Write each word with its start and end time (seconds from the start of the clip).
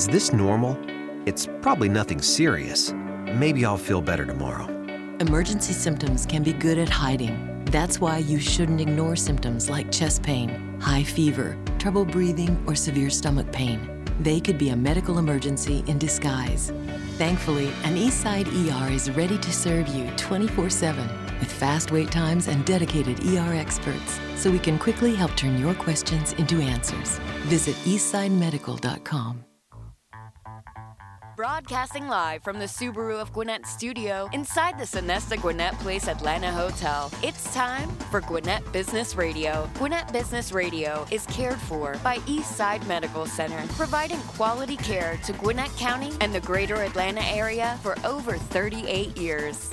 Is 0.00 0.06
this 0.06 0.32
normal? 0.32 0.78
It's 1.26 1.46
probably 1.60 1.90
nothing 1.90 2.22
serious. 2.22 2.94
Maybe 3.34 3.66
I'll 3.66 3.76
feel 3.76 4.00
better 4.00 4.24
tomorrow. 4.24 4.64
Emergency 5.20 5.74
symptoms 5.74 6.24
can 6.24 6.42
be 6.42 6.54
good 6.54 6.78
at 6.78 6.88
hiding. 6.88 7.62
That's 7.66 8.00
why 8.00 8.16
you 8.16 8.40
shouldn't 8.40 8.80
ignore 8.80 9.14
symptoms 9.14 9.68
like 9.68 9.92
chest 9.92 10.22
pain, 10.22 10.80
high 10.80 11.02
fever, 11.02 11.58
trouble 11.78 12.06
breathing, 12.06 12.64
or 12.66 12.74
severe 12.74 13.10
stomach 13.10 13.52
pain. 13.52 14.02
They 14.20 14.40
could 14.40 14.56
be 14.56 14.70
a 14.70 14.74
medical 14.74 15.18
emergency 15.18 15.84
in 15.86 15.98
disguise. 15.98 16.72
Thankfully, 17.18 17.66
an 17.84 17.96
Eastside 17.96 18.48
ER 18.48 18.90
is 18.90 19.10
ready 19.10 19.36
to 19.36 19.52
serve 19.52 19.86
you 19.88 20.10
24 20.16 20.70
7 20.70 21.06
with 21.40 21.52
fast 21.52 21.90
wait 21.90 22.10
times 22.10 22.48
and 22.48 22.64
dedicated 22.64 23.22
ER 23.26 23.52
experts 23.52 24.18
so 24.34 24.50
we 24.50 24.60
can 24.60 24.78
quickly 24.78 25.14
help 25.14 25.36
turn 25.36 25.58
your 25.58 25.74
questions 25.74 26.32
into 26.38 26.62
answers. 26.62 27.18
Visit 27.48 27.74
eastsidemedical.com. 27.84 29.44
Broadcasting 31.40 32.06
live 32.06 32.42
from 32.42 32.58
the 32.58 32.66
Subaru 32.66 33.18
of 33.18 33.32
Gwinnett 33.32 33.64
studio 33.64 34.28
inside 34.34 34.78
the 34.78 34.84
Sonesta 34.84 35.40
Gwinnett 35.40 35.72
Place 35.78 36.06
Atlanta 36.06 36.52
Hotel. 36.52 37.10
It's 37.22 37.54
time 37.54 37.88
for 38.10 38.20
Gwinnett 38.20 38.70
Business 38.72 39.16
Radio. 39.16 39.66
Gwinnett 39.78 40.12
Business 40.12 40.52
Radio 40.52 41.06
is 41.10 41.24
cared 41.28 41.58
for 41.58 41.96
by 42.04 42.18
Eastside 42.26 42.86
Medical 42.86 43.24
Center, 43.24 43.66
providing 43.68 44.18
quality 44.36 44.76
care 44.76 45.18
to 45.24 45.32
Gwinnett 45.32 45.74
County 45.78 46.12
and 46.20 46.34
the 46.34 46.40
greater 46.40 46.74
Atlanta 46.74 47.22
area 47.22 47.78
for 47.82 47.96
over 48.04 48.36
38 48.36 49.16
years. 49.16 49.70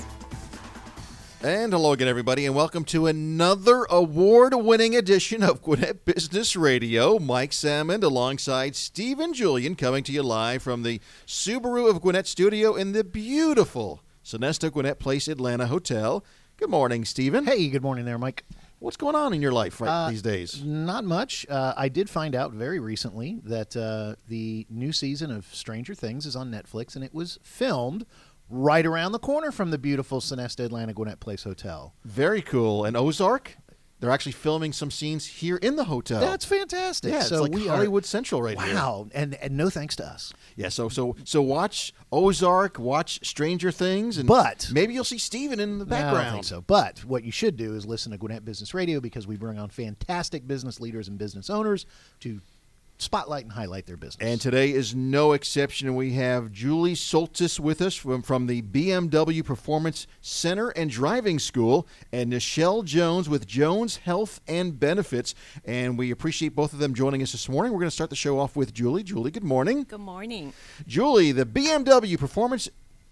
And 1.44 1.72
hello 1.72 1.92
again, 1.92 2.08
everybody, 2.08 2.48
and 2.48 2.56
welcome 2.56 2.84
to 2.86 3.06
another 3.06 3.86
award 3.92 4.56
winning 4.56 4.96
edition 4.96 5.44
of 5.44 5.62
Gwinnett 5.62 6.04
Business 6.04 6.56
Radio. 6.56 7.20
Mike 7.20 7.54
Sammond 7.54 8.04
alongside 8.04 8.76
Stephen 8.76 9.34
Julian 9.36 9.76
coming 9.76 10.04
to 10.06 10.12
you 10.12 10.24
live 10.24 10.64
from 10.64 10.82
the 10.82 11.00
Subaru 11.28 11.90
of 11.90 12.02
Gwinnett 12.02 12.26
studio 12.26 12.74
in 12.76 12.94
the 12.94 13.04
beautiful 13.04 14.02
Sonesta 14.26 14.72
Gwinnett 14.72 14.98
Place 15.00 15.28
Atlanta 15.28 15.68
Hotel. 15.68 16.26
Good 16.58 16.70
morning, 16.72 17.06
Stephen. 17.06 17.46
Hey, 17.46 17.70
good 17.70 17.84
morning 17.84 18.06
there, 18.06 18.18
Mike. 18.18 18.44
What's 18.80 18.98
going 18.98 19.16
on 19.16 19.34
in 19.34 19.42
your 19.42 19.52
life 19.52 19.80
right 19.80 19.90
Uh, 19.90 20.10
these 20.10 20.22
days? 20.24 20.64
Not 20.64 21.04
much. 21.04 21.46
Uh, 21.50 21.74
I 21.78 21.88
did 21.90 22.10
find 22.10 22.34
out 22.36 22.52
very 22.52 22.80
recently 22.80 23.40
that 23.44 23.76
uh, 23.78 24.16
the 24.28 24.66
new 24.72 24.92
season 24.92 25.32
of 25.32 25.46
Stranger 25.54 25.94
Things 25.96 26.26
is 26.26 26.36
on 26.36 26.52
Netflix, 26.52 26.96
and 26.96 27.04
it 27.04 27.14
was 27.14 27.38
filmed 27.44 28.06
right 28.50 28.86
around 28.86 29.12
the 29.12 29.20
corner 29.20 29.52
from 29.52 29.72
the 29.72 29.78
beautiful 29.78 30.20
Sonesta 30.22 30.66
Atlanta 30.66 30.94
Gwinnett 30.94 31.20
Place 31.20 31.44
Hotel. 31.44 31.94
Very 32.06 32.42
cool. 32.42 32.86
And 32.86 32.96
Ozark? 32.96 33.58
They're 34.00 34.12
actually 34.12 34.34
filming 34.34 34.74
some 34.74 34.92
scenes 34.92 35.26
here 35.26 35.58
in 35.58 35.76
the 35.76 35.86
hotel. 35.86 36.20
That's 36.20 36.46
fantastic. 36.46 37.12
yeah, 37.12 37.22
it's 37.22 37.32
like 37.32 37.52
we 37.52 37.66
Hollywood 37.66 38.04
are, 38.04 38.08
Central 38.08 38.44
right 38.44 38.60
here. 38.62 38.76
Wow, 38.76 39.08
and 39.12 39.34
and 39.34 39.58
no 39.58 39.72
thanks 39.72 39.96
to 39.96 40.06
us. 40.06 40.34
Yeah, 40.56 40.70
so 40.70 40.88
so 40.88 41.16
so 41.24 41.42
watch 41.42 41.94
Ozark, 42.12 42.78
watch 42.78 43.26
Stranger 43.28 43.72
Things, 43.72 44.20
and 44.20 44.28
But- 44.28 44.70
maybe 44.72 44.94
you'll 44.94 45.04
see 45.04 45.18
Steven 45.18 45.60
in 45.60 45.80
the 45.80 45.86
background. 45.86 46.18
I 46.18 46.24
don't 46.26 46.34
think 46.34 46.46
so. 46.46 46.62
But 46.62 47.00
what 47.06 47.24
you 47.24 47.32
should 47.32 47.58
do 47.58 47.74
is 47.74 47.88
listen 47.88 48.12
to 48.12 48.20
Gwinnett 48.20 48.46
Business 48.46 48.76
Radio 48.76 49.00
because 49.02 49.26
we 49.26 49.36
bring 49.36 49.58
on 49.58 49.70
fantastic 49.70 50.48
business 50.48 50.80
leaders 50.80 51.08
and 51.08 51.18
business 51.18 51.50
owners 51.50 51.88
to 52.20 52.40
spotlight 52.98 53.44
and 53.44 53.52
highlight 53.52 53.86
their 53.86 53.98
business. 53.98 54.18
And 54.20 54.42
today 54.42 54.72
is 54.72 54.96
no 54.96 55.34
exception. 55.34 55.96
We 55.96 56.14
have 56.14 56.52
Julie 56.52 56.96
Soltis 56.96 57.60
with 57.60 57.82
us 57.82 57.96
from, 57.96 58.22
from 58.22 58.48
the 58.48 58.62
BMW 58.62 59.44
Performance 59.44 60.08
Center 60.22 60.70
and 60.70 60.90
Driving 60.90 61.40
School, 61.40 61.88
and 62.12 62.32
Nichelle 62.32 62.84
Jones 62.84 63.30
with 63.30 63.48
Jones 63.48 63.98
Health 63.98 64.42
and 64.48 64.80
Benefits. 64.80 65.36
And 65.66 65.98
we 65.98 66.12
appreciate 66.12 66.56
both 66.56 66.74
of 66.74 66.80
them 66.80 66.94
joining 66.94 67.22
us 67.22 67.32
this 67.32 67.50
morning. 67.50 67.72
We're 67.72 67.80
going 67.80 67.90
to 67.90 67.96
start 67.96 68.10
the 68.10 68.16
show 68.16 68.40
off 68.40 68.56
with 68.56 68.74
Julie. 68.74 69.04
Julie, 69.04 69.32
good 69.32 69.44
morning. 69.44 69.84
Good 69.84 70.00
morning. 70.00 70.54
Julie, 70.88 71.32
the 71.32 71.46
BMW 71.46 72.18
Performance 72.18 72.70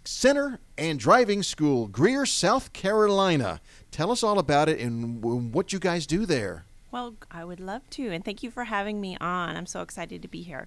Center 0.08 0.59
and 0.77 0.99
Driving 0.99 1.44
School, 1.44 1.88
Greer, 1.88 2.25
South 2.25 2.73
Carolina. 2.73 3.59
Tell 3.92 4.11
us 4.11 4.23
all 4.23 4.39
about 4.39 4.70
it 4.70 4.80
and 4.80 5.23
what 5.54 5.73
you 5.73 5.80
guys 5.80 6.05
do 6.05 6.26
there. 6.26 6.64
Well, 6.95 7.16
I 7.30 7.44
would 7.44 7.60
love 7.60 7.89
to, 7.89 8.08
and 8.14 8.23
thank 8.23 8.42
you 8.42 8.50
for 8.50 8.64
having 8.64 9.02
me 9.02 9.17
on. 9.20 9.58
I'm 9.58 9.66
so 9.66 9.82
excited 9.82 10.22
to 10.22 10.30
be 10.30 10.44
here. 10.44 10.66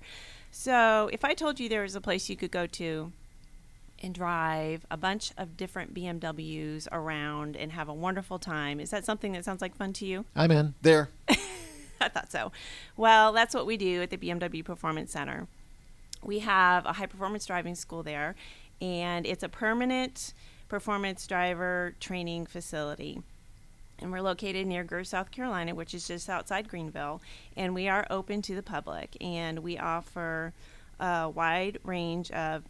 So, 0.50 1.08
if 1.10 1.24
I 1.24 1.32
told 1.32 1.58
you 1.58 1.70
there 1.70 1.80
was 1.80 1.94
a 1.94 2.02
place 2.02 2.28
you 2.28 2.36
could 2.36 2.50
go 2.50 2.66
to 2.66 3.12
and 4.02 4.14
drive 4.14 4.84
a 4.90 4.98
bunch 4.98 5.32
of 5.38 5.56
different 5.56 5.94
BMWs 5.94 6.86
around 6.92 7.56
and 7.56 7.72
have 7.72 7.88
a 7.88 7.94
wonderful 7.94 8.38
time, 8.38 8.78
is 8.78 8.90
that 8.90 9.06
something 9.06 9.32
that 9.32 9.46
sounds 9.46 9.62
like 9.62 9.74
fun 9.74 9.94
to 9.94 10.04
you? 10.04 10.26
I'm 10.36 10.50
in. 10.50 10.74
There. 10.82 11.08
I 11.98 12.10
thought 12.10 12.30
so. 12.30 12.52
Well, 12.94 13.32
that's 13.32 13.54
what 13.54 13.64
we 13.64 13.78
do 13.78 14.02
at 14.02 14.10
the 14.10 14.18
BMW 14.18 14.62
Performance 14.62 15.10
Center. 15.10 15.46
We 16.22 16.40
have 16.40 16.84
a 16.84 16.92
high 16.92 17.06
performance 17.06 17.46
driving 17.46 17.74
school 17.74 18.02
there, 18.02 18.34
and 18.82 19.26
it's 19.26 19.42
a 19.42 19.48
permanent 19.48 20.34
performance 20.68 21.26
driver 21.26 21.94
training 22.00 22.44
facility. 22.44 23.22
And 24.00 24.12
we're 24.12 24.22
located 24.22 24.66
near 24.66 24.84
Greer, 24.84 25.04
South 25.04 25.30
Carolina, 25.30 25.74
which 25.74 25.92
is 25.92 26.06
just 26.06 26.28
outside 26.28 26.68
Greenville. 26.68 27.20
And 27.56 27.74
we 27.74 27.88
are 27.88 28.06
open 28.10 28.42
to 28.42 28.54
the 28.54 28.62
public, 28.62 29.16
and 29.20 29.58
we 29.60 29.76
offer 29.76 30.52
a 31.00 31.28
wide 31.28 31.78
range 31.84 32.30
of 32.30 32.64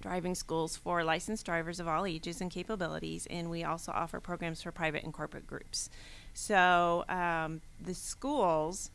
driving 0.00 0.34
schools 0.34 0.76
for 0.76 1.04
licensed 1.04 1.46
drivers 1.46 1.80
of 1.80 1.88
all 1.88 2.04
ages 2.04 2.40
and 2.40 2.50
capabilities, 2.50 3.26
and 3.30 3.48
we 3.48 3.64
also 3.64 3.92
offer 3.92 4.20
programs 4.20 4.60
for 4.60 4.72
private 4.72 5.04
and 5.04 5.12
corporate 5.12 5.46
groups. 5.46 5.88
So 6.34 7.04
um, 7.08 7.60
the 7.80 7.94
schools 7.94 8.90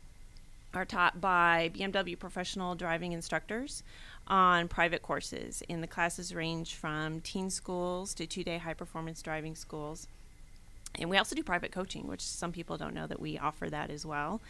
are 0.74 0.84
taught 0.84 1.20
by 1.20 1.70
BMW 1.74 2.18
professional 2.18 2.74
driving 2.74 3.12
instructors 3.12 3.82
on 4.26 4.68
private 4.68 5.00
courses, 5.00 5.62
and 5.70 5.82
the 5.82 5.86
classes 5.86 6.34
range 6.34 6.74
from 6.74 7.22
teen 7.22 7.48
schools 7.48 8.12
to 8.14 8.26
two-day 8.26 8.58
high-performance 8.58 9.22
driving 9.22 9.54
schools. 9.54 10.06
And 10.98 11.10
we 11.10 11.16
also 11.16 11.34
do 11.34 11.42
private 11.42 11.72
coaching, 11.72 12.06
which 12.06 12.20
some 12.20 12.52
people 12.52 12.76
don't 12.76 12.94
know 12.94 13.06
that 13.06 13.20
we 13.20 13.38
offer 13.38 13.70
that 13.70 13.90
as 13.90 14.04
well. 14.04 14.40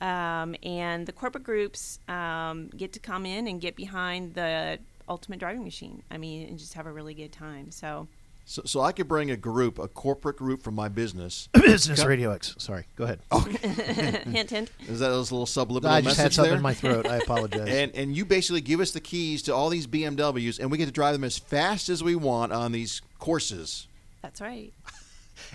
Um, 0.00 0.56
and 0.62 1.06
the 1.06 1.12
corporate 1.12 1.44
groups 1.44 1.98
um, 2.08 2.70
get 2.76 2.92
to 2.94 3.00
come 3.00 3.26
in 3.26 3.46
and 3.46 3.60
get 3.60 3.76
behind 3.76 4.34
the 4.34 4.78
ultimate 5.08 5.38
driving 5.38 5.64
machine. 5.64 6.02
I 6.10 6.16
mean, 6.16 6.48
and 6.48 6.58
just 6.58 6.74
have 6.74 6.86
a 6.86 6.92
really 6.92 7.12
good 7.12 7.32
time. 7.32 7.70
So, 7.70 8.08
So, 8.46 8.62
so 8.64 8.80
I 8.80 8.92
could 8.92 9.08
bring 9.08 9.30
a 9.30 9.36
group, 9.36 9.78
a 9.78 9.88
corporate 9.88 10.38
group 10.38 10.62
from 10.62 10.74
my 10.74 10.88
business. 10.88 11.48
Business 11.54 12.02
Radio 12.04 12.32
X. 12.32 12.54
Sorry, 12.58 12.84
go 12.96 13.04
ahead. 13.04 13.20
hint, 14.26 14.50
hint. 14.50 14.70
Is 14.88 15.00
that 15.00 15.10
a 15.10 15.16
little 15.16 15.44
subliminal 15.44 15.94
I 15.94 16.00
just 16.00 16.16
had 16.16 16.32
something 16.32 16.50
there? 16.50 16.56
in 16.56 16.62
my 16.62 16.74
throat. 16.74 17.06
I 17.06 17.16
apologize. 17.16 17.68
and 17.68 17.94
and 17.94 18.16
you 18.16 18.24
basically 18.24 18.62
give 18.62 18.80
us 18.80 18.92
the 18.92 19.00
keys 19.00 19.42
to 19.42 19.54
all 19.54 19.68
these 19.68 19.86
BMWs, 19.86 20.58
and 20.60 20.70
we 20.70 20.78
get 20.78 20.86
to 20.86 20.92
drive 20.92 21.12
them 21.12 21.24
as 21.24 21.36
fast 21.36 21.90
as 21.90 22.02
we 22.02 22.14
want 22.14 22.52
on 22.52 22.72
these 22.72 23.02
courses. 23.18 23.86
That's 24.22 24.40
right. 24.40 24.72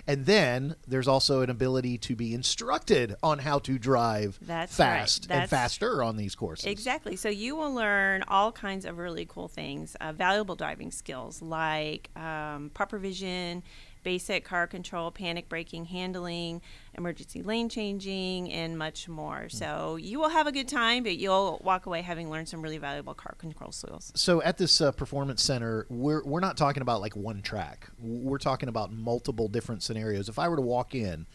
And 0.06 0.26
then 0.26 0.76
there's 0.86 1.08
also 1.08 1.42
an 1.42 1.50
ability 1.50 1.98
to 1.98 2.16
be 2.16 2.34
instructed 2.34 3.14
on 3.22 3.38
how 3.38 3.58
to 3.60 3.78
drive 3.78 4.38
That's 4.42 4.78
right. 4.78 4.98
fast 4.98 5.26
and 5.30 5.48
faster 5.48 6.02
on 6.02 6.16
these 6.16 6.34
courses. 6.34 6.66
Exactly. 6.66 7.16
So 7.16 7.28
you 7.28 7.56
will 7.56 7.72
learn 7.72 8.24
all 8.28 8.52
kinds 8.52 8.84
of 8.84 8.98
really 8.98 9.26
cool 9.26 9.48
things, 9.48 9.96
uh, 10.00 10.12
valuable 10.12 10.56
driving 10.56 10.90
skills 10.90 11.42
like 11.42 12.10
um, 12.16 12.70
proper 12.74 12.98
vision, 12.98 13.62
basic 14.06 14.44
car 14.44 14.68
control, 14.68 15.10
panic 15.10 15.48
braking, 15.48 15.86
handling, 15.86 16.62
emergency 16.96 17.42
lane 17.42 17.68
changing, 17.68 18.52
and 18.52 18.78
much 18.78 19.08
more. 19.08 19.48
So 19.48 19.96
you 19.96 20.20
will 20.20 20.28
have 20.28 20.46
a 20.46 20.52
good 20.52 20.68
time, 20.68 21.02
but 21.02 21.16
you'll 21.16 21.60
walk 21.64 21.86
away 21.86 22.02
having 22.02 22.30
learned 22.30 22.48
some 22.48 22.62
really 22.62 22.78
valuable 22.78 23.14
car 23.14 23.34
control 23.36 23.72
skills. 23.72 24.12
So 24.14 24.40
at 24.42 24.58
this 24.58 24.80
uh, 24.80 24.92
performance 24.92 25.42
center, 25.42 25.86
we're 25.90 26.22
we're 26.22 26.38
not 26.38 26.56
talking 26.56 26.82
about 26.82 27.00
like 27.00 27.16
one 27.16 27.42
track. 27.42 27.88
We're 27.98 28.38
talking 28.38 28.68
about 28.68 28.92
multiple 28.92 29.48
different 29.48 29.82
scenarios. 29.82 30.28
If 30.28 30.38
I 30.38 30.48
were 30.48 30.56
to 30.56 30.62
walk 30.62 30.94
in, 30.94 31.26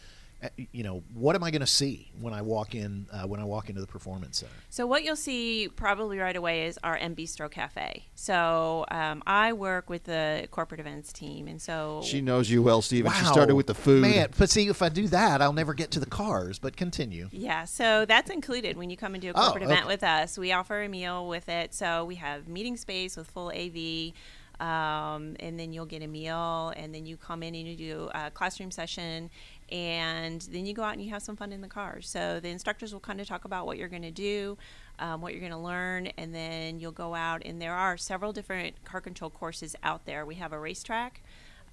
you 0.72 0.82
know, 0.82 1.02
what 1.14 1.36
am 1.36 1.44
I 1.44 1.50
going 1.50 1.60
to 1.60 1.66
see 1.66 2.10
when 2.20 2.34
I 2.34 2.42
walk 2.42 2.74
in 2.74 3.06
uh, 3.12 3.26
when 3.26 3.40
I 3.40 3.44
walk 3.44 3.68
into 3.68 3.80
the 3.80 3.86
performance 3.86 4.38
center? 4.38 4.52
So 4.70 4.86
what 4.86 5.04
you'll 5.04 5.16
see 5.16 5.68
probably 5.68 6.18
right 6.18 6.34
away 6.36 6.66
is 6.66 6.78
our 6.82 6.96
M 6.96 7.14
Bistro 7.14 7.50
Cafe. 7.50 8.06
So 8.14 8.84
um, 8.90 9.22
I 9.26 9.52
work 9.52 9.88
with 9.88 10.04
the 10.04 10.48
corporate 10.50 10.80
events 10.80 11.12
team, 11.12 11.46
and 11.48 11.60
so 11.60 12.02
She 12.04 12.20
knows 12.20 12.50
you 12.50 12.62
well, 12.62 12.82
Steven. 12.82 13.12
She 13.12 13.24
started 13.24 13.54
with 13.54 13.66
the 13.66 13.74
food. 13.74 14.02
Man, 14.02 14.28
but 14.36 14.50
see, 14.50 14.66
if 14.68 14.82
I 14.82 14.88
do 14.88 15.08
that, 15.08 15.40
I'll 15.42 15.52
never 15.52 15.74
get 15.74 15.90
to 15.92 16.00
the 16.00 16.06
cars. 16.06 16.58
But 16.58 16.76
continue. 16.76 17.28
Yeah, 17.30 17.64
so 17.64 18.04
that's 18.04 18.30
included 18.30 18.76
when 18.76 18.90
you 18.90 18.96
come 18.96 19.14
and 19.14 19.22
do 19.22 19.28
a 19.28 19.32
Oh, 19.34 19.42
corporate 19.42 19.64
event 19.64 19.86
with 19.86 20.02
us. 20.02 20.36
We 20.38 20.52
offer 20.52 20.82
a 20.82 20.88
meal 20.88 21.28
with 21.28 21.48
it. 21.48 21.74
So 21.74 22.04
we 22.04 22.16
have 22.16 22.48
meeting 22.48 22.76
space 22.76 23.16
with 23.16 23.30
full 23.30 23.50
AV, 23.50 24.12
um, 24.60 25.36
and 25.40 25.58
then 25.58 25.72
you'll 25.72 25.86
get 25.86 26.02
a 26.02 26.06
meal, 26.06 26.72
and 26.76 26.94
then 26.94 27.04
you 27.06 27.16
come 27.16 27.42
in 27.42 27.54
and 27.54 27.66
you 27.66 27.76
do 27.76 28.10
a 28.14 28.30
classroom 28.30 28.70
session, 28.70 29.30
and 29.72 30.42
then 30.52 30.66
you 30.66 30.74
go 30.74 30.82
out 30.82 30.92
and 30.92 31.02
you 31.02 31.08
have 31.10 31.22
some 31.22 31.34
fun 31.34 31.50
in 31.50 31.62
the 31.62 31.68
car. 31.68 32.02
So 32.02 32.38
the 32.40 32.50
instructors 32.50 32.92
will 32.92 33.00
kind 33.00 33.22
of 33.22 33.26
talk 33.26 33.46
about 33.46 33.64
what 33.64 33.78
you're 33.78 33.88
going 33.88 34.02
to 34.02 34.10
do, 34.10 34.58
um, 34.98 35.22
what 35.22 35.32
you're 35.32 35.40
going 35.40 35.52
to 35.52 35.58
learn, 35.58 36.08
and 36.18 36.34
then 36.34 36.78
you'll 36.78 36.92
go 36.92 37.14
out. 37.14 37.40
And 37.46 37.60
there 37.60 37.74
are 37.74 37.96
several 37.96 38.34
different 38.34 38.84
car 38.84 39.00
control 39.00 39.30
courses 39.30 39.74
out 39.82 40.04
there. 40.04 40.26
We 40.26 40.34
have 40.34 40.52
a 40.52 40.58
racetrack. 40.58 41.22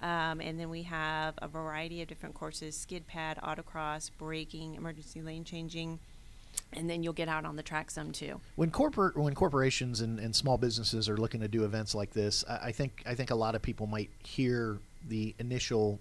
Um, 0.00 0.40
and 0.40 0.58
then 0.58 0.70
we 0.70 0.84
have 0.84 1.34
a 1.42 1.46
variety 1.46 2.00
of 2.00 2.08
different 2.08 2.34
courses 2.34 2.74
skid 2.74 3.06
pad, 3.06 3.38
autocross, 3.44 4.10
braking, 4.16 4.76
emergency 4.76 5.20
lane 5.20 5.44
changing. 5.44 5.98
and 6.72 6.88
then 6.88 7.02
you'll 7.02 7.12
get 7.12 7.28
out 7.28 7.44
on 7.44 7.56
the 7.56 7.62
track 7.62 7.90
some 7.90 8.12
too. 8.12 8.40
When 8.56 8.70
corporate, 8.70 9.16
when 9.16 9.34
corporations 9.34 10.00
and, 10.00 10.18
and 10.18 10.34
small 10.34 10.58
businesses 10.58 11.08
are 11.08 11.16
looking 11.16 11.40
to 11.40 11.48
do 11.48 11.64
events 11.64 11.94
like 11.94 12.12
this, 12.12 12.44
I, 12.48 12.68
I 12.68 12.72
think 12.72 13.02
I 13.06 13.14
think 13.14 13.30
a 13.30 13.34
lot 13.34 13.54
of 13.54 13.62
people 13.62 13.86
might 13.86 14.10
hear 14.24 14.78
the 15.06 15.34
initial 15.38 15.98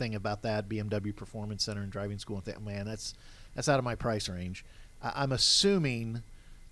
thing 0.00 0.14
about 0.14 0.42
that 0.42 0.68
BMW 0.68 1.14
Performance 1.14 1.62
Center 1.62 1.82
and 1.82 1.92
driving 1.92 2.18
school 2.18 2.36
and 2.36 2.44
man, 2.62 2.86
that's 2.86 3.14
that's 3.54 3.68
out 3.68 3.78
of 3.78 3.84
my 3.84 3.94
price 3.94 4.28
range. 4.28 4.64
I, 5.00 5.12
I'm 5.14 5.30
assuming 5.30 6.22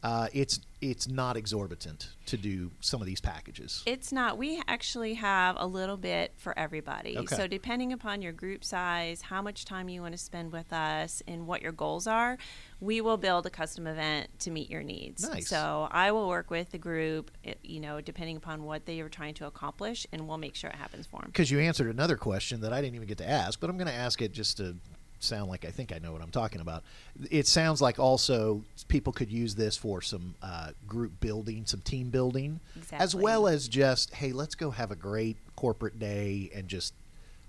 uh, 0.02 0.28
it's 0.32 0.60
it's 0.80 1.08
not 1.08 1.36
exorbitant 1.36 2.10
to 2.26 2.36
do 2.36 2.70
some 2.78 3.00
of 3.00 3.06
these 3.06 3.20
packages. 3.20 3.82
It's 3.84 4.12
not. 4.12 4.38
We 4.38 4.62
actually 4.68 5.14
have 5.14 5.56
a 5.58 5.66
little 5.66 5.96
bit 5.96 6.34
for 6.36 6.56
everybody. 6.56 7.18
Okay. 7.18 7.34
So 7.34 7.48
depending 7.48 7.92
upon 7.92 8.22
your 8.22 8.30
group 8.30 8.64
size, 8.64 9.22
how 9.22 9.42
much 9.42 9.64
time 9.64 9.88
you 9.88 10.00
want 10.02 10.12
to 10.12 10.18
spend 10.18 10.52
with 10.52 10.72
us, 10.72 11.20
and 11.26 11.48
what 11.48 11.62
your 11.62 11.72
goals 11.72 12.06
are, 12.06 12.38
we 12.80 13.00
will 13.00 13.16
build 13.16 13.44
a 13.46 13.50
custom 13.50 13.88
event 13.88 14.28
to 14.40 14.52
meet 14.52 14.70
your 14.70 14.84
needs. 14.84 15.28
Nice. 15.28 15.48
So 15.48 15.88
I 15.90 16.12
will 16.12 16.28
work 16.28 16.48
with 16.48 16.70
the 16.70 16.78
group, 16.78 17.32
you 17.64 17.80
know, 17.80 18.00
depending 18.00 18.36
upon 18.36 18.62
what 18.62 18.86
they 18.86 19.00
are 19.00 19.08
trying 19.08 19.34
to 19.34 19.46
accomplish, 19.46 20.06
and 20.12 20.28
we'll 20.28 20.38
make 20.38 20.54
sure 20.54 20.70
it 20.70 20.76
happens 20.76 21.06
for 21.06 21.20
them. 21.22 21.30
Because 21.30 21.50
you 21.50 21.58
answered 21.58 21.88
another 21.88 22.16
question 22.16 22.60
that 22.60 22.72
I 22.72 22.80
didn't 22.80 22.94
even 22.94 23.08
get 23.08 23.18
to 23.18 23.28
ask, 23.28 23.58
but 23.58 23.68
I'm 23.68 23.76
going 23.76 23.88
to 23.88 23.94
ask 23.94 24.22
it 24.22 24.30
just 24.32 24.58
to 24.58 24.76
sound 25.20 25.50
like 25.50 25.64
I 25.64 25.70
think 25.70 25.92
I 25.92 25.98
know 25.98 26.12
what 26.12 26.22
I'm 26.22 26.30
talking 26.30 26.60
about. 26.60 26.84
It 27.30 27.46
sounds 27.46 27.80
like 27.80 27.98
also 27.98 28.62
people 28.88 29.12
could 29.12 29.30
use 29.30 29.54
this 29.54 29.76
for 29.76 30.00
some 30.00 30.34
uh, 30.42 30.70
group 30.86 31.20
building, 31.20 31.66
some 31.66 31.80
team 31.80 32.10
building, 32.10 32.60
as 32.92 33.14
well 33.14 33.48
as 33.48 33.68
just, 33.68 34.14
hey, 34.14 34.32
let's 34.32 34.54
go 34.54 34.70
have 34.70 34.90
a 34.90 34.96
great 34.96 35.36
corporate 35.56 35.98
day 35.98 36.50
and 36.54 36.68
just 36.68 36.94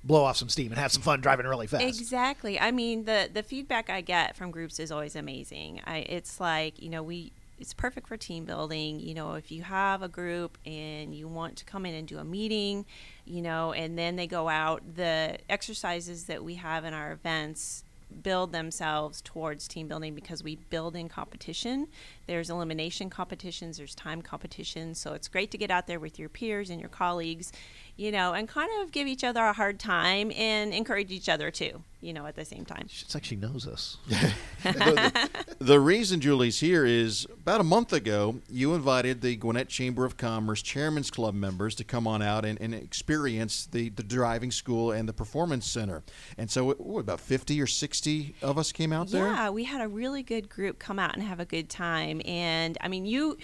blow 0.04 0.24
off 0.24 0.38
some 0.38 0.50
steam 0.50 0.71
and 0.71 0.80
have 0.80 0.92
some 0.92 1.01
fun 1.01 1.21
driving 1.21 1.45
really 1.45 1.68
fast. 1.68 1.83
Exactly. 1.83 2.60
I 2.60 2.71
mean, 2.71 3.06
the 3.06 3.30
the 3.31 3.44
feedback 3.44 3.89
I 3.89 4.01
get 4.01 4.36
from 4.36 4.51
groups 4.51 4.80
is 4.80 4.92
always 4.92 5.16
amazing. 5.16 5.81
I 5.86 5.98
it's 5.98 6.39
like 6.39 6.81
you 6.81 6.89
know 6.89 7.04
we 7.04 7.31
it's 7.59 7.73
perfect 7.73 8.07
for 8.07 8.17
team 8.17 8.45
building. 8.45 9.00
You 9.00 9.13
know, 9.13 9.33
if 9.33 9.51
you 9.51 9.63
have 9.63 10.01
a 10.01 10.07
group 10.07 10.57
and 10.65 11.13
you 11.13 11.27
want 11.27 11.57
to 11.57 11.65
come 11.65 11.85
in 11.85 11.94
and 11.94 12.07
do 12.07 12.17
a 12.17 12.23
meeting, 12.23 12.85
you 13.25 13.41
know, 13.41 13.73
and 13.73 13.97
then 13.97 14.15
they 14.15 14.27
go 14.27 14.50
out, 14.50 14.95
the 14.95 15.38
exercises 15.50 16.25
that 16.25 16.44
we 16.44 16.56
have 16.56 16.85
in 16.85 16.94
our 16.94 17.11
events 17.11 17.83
build 18.23 18.51
themselves 18.51 19.21
towards 19.21 19.67
team 19.67 19.88
building 19.88 20.15
because 20.15 20.44
we 20.44 20.56
build 20.56 20.95
in 20.95 21.07
competition. 21.07 21.88
There's 22.27 22.50
elimination 22.50 23.09
competitions, 23.09 23.77
there's 23.77 23.94
time 23.94 24.21
competitions. 24.21 25.00
So 25.00 25.13
it's 25.13 25.27
great 25.27 25.51
to 25.51 25.57
get 25.57 25.69
out 25.69 25.88
there 25.88 26.00
with 26.00 26.17
your 26.17 26.29
peers 26.29 26.69
and 26.69 26.79
your 26.79 26.89
colleagues, 26.89 27.51
you 27.99 28.13
know, 28.13 28.31
and 28.31 28.47
kind 28.47 28.69
of 28.81 28.93
give 28.93 29.07
each 29.07 29.25
other 29.25 29.43
a 29.43 29.51
hard 29.51 29.77
time 29.77 30.31
and 30.37 30.73
encourage 30.73 31.11
each 31.11 31.27
other 31.27 31.51
too, 31.51 31.83
you 31.99 32.13
know, 32.13 32.25
at 32.27 32.35
the 32.37 32.45
same 32.45 32.63
time. 32.63 32.83
It's 32.85 33.13
like 33.13 33.25
she 33.25 33.35
knows 33.35 33.67
us. 33.67 33.97
the, 34.63 35.29
the 35.59 35.79
reason 35.81 36.21
Julie's 36.21 36.61
here 36.61 36.85
is 36.85 37.27
about 37.41 37.59
a 37.59 37.65
month 37.65 37.91
ago, 37.91 38.39
you 38.49 38.73
invited 38.73 39.19
the 39.19 39.35
Gwinnett 39.35 39.67
Chamber 39.67 40.05
of 40.05 40.15
Commerce 40.15 40.61
Chairman's 40.61 41.11
Club 41.11 41.35
members 41.35 41.75
to 41.75 41.83
come 41.83 42.07
on 42.07 42.21
out 42.21 42.45
and, 42.45 42.59
and 42.61 42.73
experience 42.73 43.65
the, 43.65 43.89
the 43.89 44.03
driving 44.03 44.51
school 44.51 44.93
and 44.93 45.07
the 45.09 45.13
performance 45.13 45.69
center. 45.69 46.01
And 46.37 46.49
so, 46.49 46.71
what, 46.71 47.01
about 47.01 47.19
50 47.19 47.59
or 47.59 47.67
60 47.67 48.33
of 48.41 48.57
us 48.57 48.71
came 48.71 48.93
out 48.93 49.09
there? 49.09 49.27
Yeah, 49.27 49.49
we 49.49 49.65
had 49.65 49.81
a 49.81 49.89
really 49.89 50.23
good 50.23 50.47
group 50.47 50.79
come 50.79 50.99
out 50.99 51.15
and 51.15 51.23
have 51.23 51.41
a 51.41 51.45
good 51.45 51.69
time. 51.69 52.21
And 52.23 52.77
I 52.79 52.87
mean, 52.87 53.05
you 53.05 53.37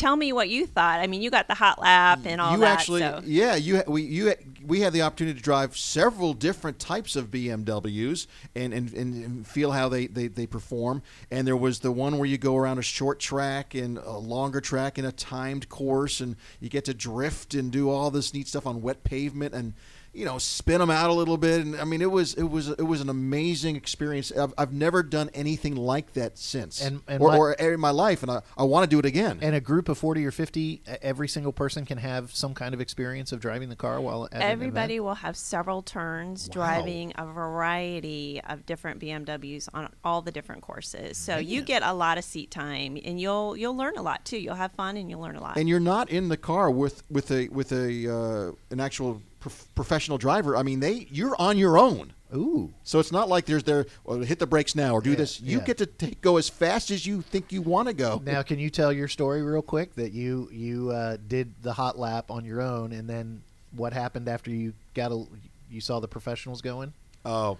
tell 0.00 0.16
me 0.16 0.32
what 0.32 0.48
you 0.48 0.66
thought. 0.66 1.00
I 1.00 1.06
mean, 1.06 1.22
you 1.22 1.30
got 1.30 1.46
the 1.46 1.54
hot 1.54 1.80
lap 1.80 2.20
and 2.24 2.40
all 2.40 2.52
you 2.52 2.58
that. 2.60 2.72
actually, 2.72 3.00
so. 3.00 3.20
yeah, 3.24 3.54
you 3.54 3.82
we 3.86 4.02
you 4.02 4.34
we 4.66 4.80
had 4.80 4.92
the 4.92 5.02
opportunity 5.02 5.38
to 5.38 5.44
drive 5.44 5.76
several 5.76 6.32
different 6.32 6.78
types 6.78 7.16
of 7.16 7.30
BMWs 7.30 8.26
and 8.54 8.72
and, 8.72 8.92
and 8.94 9.46
feel 9.46 9.72
how 9.72 9.88
they, 9.88 10.06
they 10.06 10.28
they 10.28 10.46
perform. 10.46 11.02
And 11.30 11.46
there 11.46 11.56
was 11.56 11.80
the 11.80 11.92
one 11.92 12.18
where 12.18 12.26
you 12.26 12.38
go 12.38 12.56
around 12.56 12.78
a 12.78 12.82
short 12.82 13.20
track 13.20 13.74
and 13.74 13.98
a 13.98 14.16
longer 14.16 14.60
track 14.60 14.98
and 14.98 15.06
a 15.06 15.12
timed 15.12 15.68
course, 15.68 16.20
and 16.20 16.36
you 16.60 16.68
get 16.68 16.86
to 16.86 16.94
drift 16.94 17.54
and 17.54 17.70
do 17.70 17.90
all 17.90 18.10
this 18.10 18.32
neat 18.32 18.48
stuff 18.48 18.66
on 18.66 18.82
wet 18.82 19.04
pavement 19.04 19.54
and. 19.54 19.74
You 20.12 20.24
know, 20.24 20.38
spin 20.38 20.80
them 20.80 20.90
out 20.90 21.08
a 21.08 21.12
little 21.12 21.36
bit, 21.36 21.60
and 21.64 21.76
I 21.76 21.84
mean, 21.84 22.02
it 22.02 22.10
was 22.10 22.34
it 22.34 22.42
was 22.42 22.68
it 22.68 22.82
was 22.82 23.00
an 23.00 23.08
amazing 23.08 23.76
experience. 23.76 24.32
I've, 24.32 24.52
I've 24.58 24.72
never 24.72 25.04
done 25.04 25.30
anything 25.34 25.76
like 25.76 26.14
that 26.14 26.36
since, 26.36 26.80
And- 26.84 27.00
and 27.06 27.22
or, 27.22 27.30
my- 27.30 27.36
or 27.38 27.52
in 27.52 27.78
my 27.78 27.90
life, 27.90 28.22
and 28.22 28.30
I, 28.32 28.42
I 28.58 28.64
want 28.64 28.82
to 28.82 28.90
do 28.90 28.98
it 28.98 29.04
again. 29.06 29.38
And 29.40 29.54
a 29.54 29.60
group 29.60 29.88
of 29.88 29.98
40 29.98 30.26
or 30.26 30.32
50, 30.32 30.60
e- 30.60 30.80
every 31.00 31.28
single 31.28 31.52
person 31.52 31.84
can 31.86 31.98
have 31.98 32.34
some 32.34 32.54
kind 32.54 32.74
of 32.74 32.80
experience 32.80 33.30
of 33.30 33.38
driving 33.38 33.68
the 33.68 33.76
car 33.76 34.00
while 34.00 34.28
at? 34.32 34.42
Everybody 34.42 34.98
will 34.98 35.14
have 35.14 35.36
several 35.36 35.80
turns 35.80 36.48
Wow. 36.48 36.54
driving 36.54 37.12
a 37.16 37.24
variety 37.26 38.40
of 38.48 38.66
different 38.66 39.00
BMWs 39.00 39.68
on 39.72 39.90
all 40.02 40.22
the 40.22 40.32
different 40.32 40.62
courses. 40.62 41.18
So 41.18 41.36
you 41.36 41.62
get 41.62 41.82
a 41.84 41.92
lot 41.94 42.18
of 42.18 42.24
seat 42.24 42.50
time, 42.50 42.98
and 43.04 43.20
you'll 43.20 43.56
you'll 43.56 43.76
learn 43.76 43.96
a 43.96 44.02
lot 44.02 44.24
too. 44.24 44.38
You'll 44.38 44.54
have 44.56 44.72
fun 44.72 44.96
and 44.96 45.08
you'll 45.08 45.20
learn 45.20 45.36
a 45.36 45.40
lot. 45.40 45.56
and 45.56 45.68
you're 45.68 45.78
not 45.78 46.10
in 46.10 46.28
the 46.28 46.36
car 46.36 46.68
with 46.68 47.04
with 47.08 47.30
a 47.30 47.48
with 47.50 47.70
a 47.70 48.12
uh, 48.12 48.52
an 48.72 48.80
actual 48.80 49.22
prof- 49.40 49.66
professional 49.74 50.18
driver. 50.18 50.56
I 50.56 50.62
mean, 50.62 50.80
they 50.80 51.06
you're 51.10 51.34
on 51.40 51.58
your 51.58 51.78
own. 51.78 52.12
Ooh. 52.32 52.72
So 52.84 53.00
it's 53.00 53.10
not 53.10 53.28
like 53.28 53.46
there's 53.46 53.64
there 53.64 53.86
well, 54.04 54.20
hit 54.20 54.38
the 54.38 54.46
brakes 54.46 54.76
now 54.76 54.94
or 54.94 55.00
do 55.00 55.10
Yeah, 55.10 55.16
this. 55.16 55.40
You 55.40 55.58
yeah. 55.58 55.64
get 55.64 55.78
to 55.78 55.86
take, 55.86 56.20
go 56.20 56.36
as 56.36 56.48
fast 56.48 56.92
as 56.92 57.04
you 57.04 57.22
think 57.22 57.50
you 57.50 57.60
want 57.60 57.88
to 57.88 57.94
go. 57.94 58.22
Now, 58.24 58.42
can 58.42 58.58
you 58.60 58.70
tell 58.70 58.92
your 58.92 59.08
story 59.08 59.42
real 59.42 59.62
quick 59.62 59.94
that 59.96 60.12
you 60.12 60.48
you 60.52 60.90
uh, 60.90 61.16
did 61.26 61.52
the 61.62 61.72
hot 61.72 61.98
lap 61.98 62.30
on 62.30 62.44
your 62.44 62.60
own, 62.60 62.92
and 62.92 63.08
then 63.08 63.42
what 63.74 63.92
happened 63.92 64.28
after 64.28 64.50
you 64.50 64.74
got 64.94 65.10
a 65.10 65.24
you 65.70 65.80
saw 65.80 65.98
the 65.98 66.08
professionals 66.08 66.60
going? 66.62 66.92
Oh, 67.24 67.58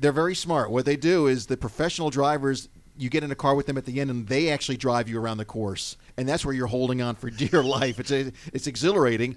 they're 0.00 0.12
very 0.12 0.34
smart. 0.34 0.70
What 0.70 0.84
they 0.84 0.96
do 0.96 1.26
is 1.26 1.46
the 1.46 1.56
professional 1.56 2.10
drivers. 2.10 2.68
You 2.98 3.10
get 3.10 3.22
in 3.22 3.30
a 3.30 3.34
car 3.34 3.54
with 3.54 3.66
them 3.66 3.76
at 3.76 3.84
the 3.84 4.00
end, 4.00 4.10
and 4.10 4.26
they 4.26 4.48
actually 4.50 4.78
drive 4.78 5.06
you 5.08 5.20
around 5.20 5.36
the 5.38 5.44
course, 5.44 5.96
and 6.16 6.26
that's 6.28 6.44
where 6.46 6.54
you're 6.54 6.66
holding 6.66 7.00
on 7.02 7.14
for 7.14 7.28
dear 7.44 7.62
life. 7.62 8.00
It's 8.00 8.10
a, 8.10 8.32
it's 8.52 8.66
exhilarating. 8.66 9.36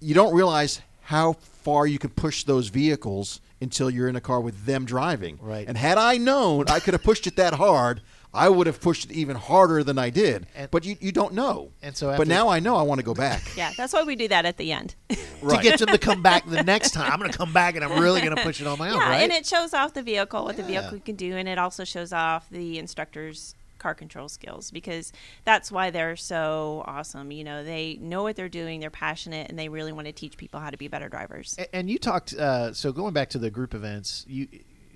You 0.00 0.14
don't 0.14 0.34
realize 0.34 0.80
how 1.02 1.34
far 1.34 1.86
you 1.86 1.98
can 1.98 2.10
push 2.10 2.44
those 2.44 2.68
vehicles 2.68 3.40
until 3.60 3.90
you're 3.90 4.08
in 4.08 4.16
a 4.16 4.20
car 4.20 4.40
with 4.40 4.66
them 4.66 4.84
driving. 4.84 5.38
Right. 5.40 5.66
And 5.66 5.76
had 5.76 5.98
I 5.98 6.18
known 6.18 6.66
I 6.68 6.80
could 6.80 6.94
have 6.94 7.02
pushed 7.02 7.26
it 7.26 7.36
that 7.36 7.54
hard, 7.54 8.02
I 8.34 8.48
would 8.48 8.66
have 8.66 8.80
pushed 8.80 9.06
it 9.06 9.12
even 9.12 9.36
harder 9.36 9.84
than 9.84 9.98
I 9.98 10.10
did. 10.10 10.46
And- 10.54 10.70
but 10.70 10.84
you, 10.84 10.96
you 11.00 11.12
don't 11.12 11.34
know. 11.34 11.70
And 11.82 11.96
so 11.96 12.14
but 12.16 12.26
now 12.26 12.48
I 12.48 12.58
know 12.58 12.76
I 12.76 12.82
want 12.82 12.98
to 12.98 13.04
go 13.04 13.14
back. 13.14 13.42
yeah, 13.56 13.72
that's 13.76 13.92
why 13.92 14.02
we 14.02 14.16
do 14.16 14.28
that 14.28 14.44
at 14.44 14.56
the 14.56 14.72
end. 14.72 14.94
right. 15.42 15.56
To 15.56 15.62
get 15.62 15.78
them 15.78 15.88
to 15.88 15.98
come 15.98 16.20
back 16.20 16.44
the 16.46 16.62
next 16.62 16.90
time, 16.92 17.10
I'm 17.10 17.18
going 17.18 17.30
to 17.30 17.38
come 17.38 17.52
back 17.52 17.76
and 17.76 17.84
I'm 17.84 18.00
really 18.00 18.20
going 18.20 18.34
to 18.36 18.42
push 18.42 18.60
it 18.60 18.66
on 18.66 18.78
my 18.78 18.90
own, 18.90 18.96
yeah, 18.96 19.08
right? 19.08 19.22
and 19.22 19.32
it 19.32 19.46
shows 19.46 19.72
off 19.72 19.94
the 19.94 20.02
vehicle, 20.02 20.44
what 20.44 20.56
the 20.56 20.62
vehicle 20.64 20.98
can 21.00 21.16
do, 21.16 21.36
and 21.36 21.48
it 21.48 21.58
also 21.58 21.84
shows 21.84 22.12
off 22.12 22.48
the 22.50 22.78
instructor's 22.78 23.54
car 23.84 23.94
control 23.94 24.30
skills 24.30 24.70
because 24.70 25.12
that's 25.44 25.70
why 25.70 25.90
they're 25.90 26.16
so 26.16 26.82
awesome. 26.86 27.30
You 27.30 27.44
know, 27.44 27.62
they 27.62 27.98
know 28.00 28.22
what 28.22 28.34
they're 28.34 28.48
doing, 28.48 28.80
they're 28.80 28.88
passionate, 28.88 29.50
and 29.50 29.58
they 29.58 29.68
really 29.68 29.92
want 29.92 30.06
to 30.06 30.12
teach 30.12 30.38
people 30.38 30.58
how 30.58 30.70
to 30.70 30.78
be 30.78 30.88
better 30.88 31.10
drivers. 31.10 31.54
A- 31.58 31.76
And 31.76 31.90
you 31.90 31.98
talked. 31.98 32.32
Uh, 32.32 32.72
so 32.72 32.92
going 32.92 33.12
back 33.12 33.28
to 33.30 33.38
the 33.38 33.50
group 33.50 33.74
events, 33.74 34.24
you. 34.26 34.48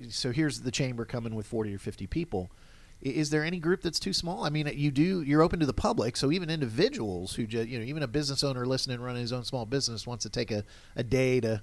So 0.09 0.31
here's 0.33 0.63
the 0.63 0.71
chamber 0.71 1.05
coming 1.05 1.35
with 1.35 1.47
40 1.47 1.75
or 1.75 1.79
50 1.79 2.07
people. 2.07 2.51
Is 3.03 3.29
there 3.31 3.45
any 3.45 3.59
group 3.59 3.83
that's 3.83 4.01
too 4.01 4.13
small? 4.15 4.45
I 4.45 4.49
mean, 4.49 4.67
you 4.75 4.91
do. 4.91 5.21
You're 5.23 5.43
open 5.43 5.61
to 5.61 5.67
the 5.67 5.73
public, 5.75 6.17
so 6.17 6.33
even 6.33 6.49
individuals 6.51 7.35
who 7.35 7.47
just, 7.47 7.69
you 7.69 7.79
know, 7.79 7.85
even 7.85 8.03
a 8.03 8.09
business 8.09 8.43
owner 8.43 8.65
listening, 8.65 9.01
running 9.01 9.21
his 9.23 9.33
own 9.35 9.45
small 9.45 9.67
business, 9.67 10.07
wants 10.07 10.23
to 10.23 10.31
take 10.31 10.51
a, 10.51 10.65
a 10.97 11.03
day 11.03 11.41
to 11.41 11.61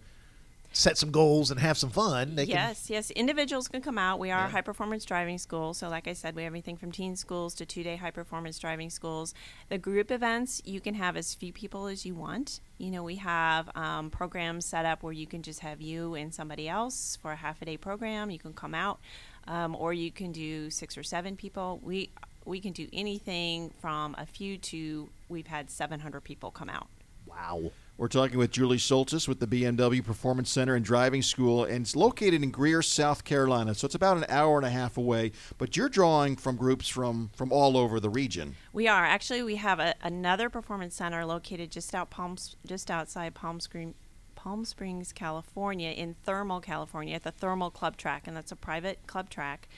set 0.75 0.97
some 0.97 1.09
goals 1.09 1.51
and 1.51 1.59
have 1.59 1.77
some 1.77 1.89
fun. 1.89 2.35
They 2.35 2.43
yes, 2.43 2.89
yes. 2.89 3.09
Individuals 3.11 3.67
can 3.69 3.81
come 3.81 3.97
out. 3.97 4.19
We 4.19 4.29
are 4.29 4.41
Yeah. 4.41 4.47
a 4.47 4.49
high 4.49 4.61
performance 4.61 5.05
driving 5.05 5.37
school. 5.37 5.73
So, 5.73 5.87
like 5.87 6.07
I 6.07 6.13
said, 6.13 6.35
we 6.35 6.43
have 6.43 6.49
everything 6.49 6.75
from 6.75 6.91
teen 6.91 7.15
schools 7.15 7.53
to 7.55 7.65
two 7.65 7.81
day 7.81 7.95
high 7.95 8.11
performance 8.11 8.59
driving 8.59 8.89
schools. 8.89 9.33
The 9.69 9.77
group 9.77 10.11
events, 10.11 10.61
you 10.65 10.81
can 10.81 10.93
have 10.95 11.15
as 11.15 11.33
few 11.33 11.53
people 11.53 11.87
as 11.87 12.05
you 12.05 12.13
want. 12.13 12.59
You 12.77 12.91
know, 12.91 13.03
we 13.03 13.15
have 13.15 13.69
um, 13.75 14.09
programs 14.09 14.65
set 14.65 14.85
up 14.85 15.01
where 15.01 15.13
you 15.13 15.25
can 15.27 15.43
just 15.43 15.61
have 15.61 15.79
you 15.81 16.13
and 16.13 16.33
somebody 16.33 16.67
else 16.67 17.17
for 17.21 17.31
a 17.31 17.37
half 17.37 17.61
a 17.61 17.65
day 17.65 17.77
program. 17.77 18.29
You 18.29 18.39
can 18.39 18.53
come 18.53 18.75
out, 18.75 18.99
um, 19.47 19.75
or 19.75 19.93
you 19.93 20.11
can 20.11 20.33
do 20.33 20.69
six 20.69 20.97
or 20.97 21.03
seven 21.03 21.37
people. 21.37 21.79
We 21.81 22.09
we 22.43 22.59
can 22.59 22.73
do 22.73 22.87
anything 22.93 23.71
from 23.79 24.13
a 24.19 24.25
few 24.25 24.57
to 24.57 25.09
we've 25.29 25.47
had 25.47 25.71
700 25.71 26.21
people 26.21 26.51
come 26.51 26.69
out. 26.69 26.87
Wow. 27.25 27.71
We're 27.97 28.09
talking 28.09 28.37
with 28.37 28.51
Julie 28.51 28.75
Soltis 28.75 29.25
with 29.25 29.39
the 29.39 29.47
BMW 29.47 30.03
Performance 30.03 30.51
Center 30.51 30.75
and 30.75 30.83
Driving 30.83 31.21
School, 31.21 31.63
and 31.63 31.85
it's 31.85 31.95
located 31.95 32.43
in 32.43 32.51
Greer, 32.51 32.81
South 32.81 33.23
Carolina. 33.23 33.73
So 33.73 33.85
it's 33.85 33.95
about 33.95 34.17
an 34.17 34.25
hour 34.27 34.57
and 34.57 34.65
a 34.65 34.69
half 34.69 34.97
away. 34.97 35.31
But 35.57 35.77
you're 35.77 35.87
drawing 35.87 36.35
from 36.35 36.57
groups 36.57 36.89
from 36.89 37.29
from 37.37 37.53
all 37.53 37.77
over 37.77 38.01
the 38.01 38.09
region. 38.09 38.57
We 38.73 38.89
are 38.89 39.05
actually. 39.05 39.43
We 39.43 39.55
have 39.55 39.79
a, 39.79 39.95
another 40.01 40.49
performance 40.49 40.93
center 40.93 41.25
located 41.25 41.71
just 41.71 41.95
out 41.95 42.09
Palm, 42.09 42.35
just 42.65 42.91
outside 42.91 43.33
Palm 43.33 43.61
Springs, 43.61 43.95
Palm 44.35 44.65
Springs, 44.65 45.13
California, 45.13 45.91
in 45.91 46.15
Thermal, 46.25 46.59
California, 46.59 47.15
at 47.15 47.23
the 47.23 47.31
Thermal 47.31 47.71
Club 47.71 47.95
Track, 47.95 48.27
and 48.27 48.35
that's 48.35 48.51
a 48.51 48.57
private 48.57 49.07
club 49.07 49.29
track. 49.29 49.69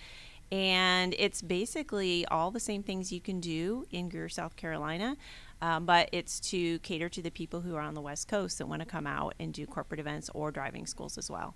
And 0.51 1.13
it's 1.19 1.41
basically 1.41 2.25
all 2.27 2.51
the 2.51 2.59
same 2.59 2.81
things 2.81 3.12
you 3.12 3.19
can 3.19 3.39
do 3.39 3.86
in 3.91 4.09
Greer, 4.09 4.29
South 4.29 4.55
Carolina, 4.55 5.17
um, 5.62 5.86
but 5.86 6.10
it's 6.12 6.40
to 6.40 6.80
cater 6.80 7.10
to 7.10 7.22
the 7.22 7.32
people 7.32 7.62
who 7.62 7.76
are 7.76 7.82
on 7.82 7.94
the 7.94 8.02
West 8.02 8.28
Coast 8.28 8.58
that 8.60 8.68
want 8.68 8.82
to 8.82 8.88
come 8.88 9.08
out 9.08 9.34
and 9.40 9.54
do 9.54 9.66
corporate 9.66 10.00
events 10.00 10.30
or 10.34 10.52
driving 10.52 10.86
schools 10.86 11.18
as 11.18 11.30
well. 11.30 11.56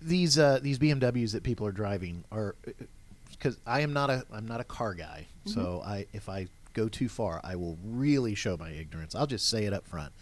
These 0.00 0.38
uh, 0.38 0.58
these 0.62 0.78
BMWs 0.78 1.32
that 1.32 1.42
people 1.42 1.66
are 1.66 1.72
driving 1.72 2.24
are 2.32 2.56
because 3.30 3.58
I 3.66 3.80
am 3.80 3.92
not 3.92 4.10
a 4.10 4.24
I'm 4.32 4.46
not 4.46 4.60
a 4.60 4.64
car 4.64 4.94
guy. 4.94 5.26
So 5.46 5.82
I 5.84 6.06
if 6.12 6.28
I 6.28 6.48
go 6.74 6.88
too 6.88 7.08
far, 7.08 7.40
I 7.44 7.56
will 7.56 7.78
really 7.84 8.34
show 8.34 8.56
my 8.56 8.70
ignorance. 8.70 9.14
I'll 9.14 9.26
just 9.26 9.48
say 9.48 9.64
it 9.64 9.72
up 9.72 9.86
front. 9.86 10.12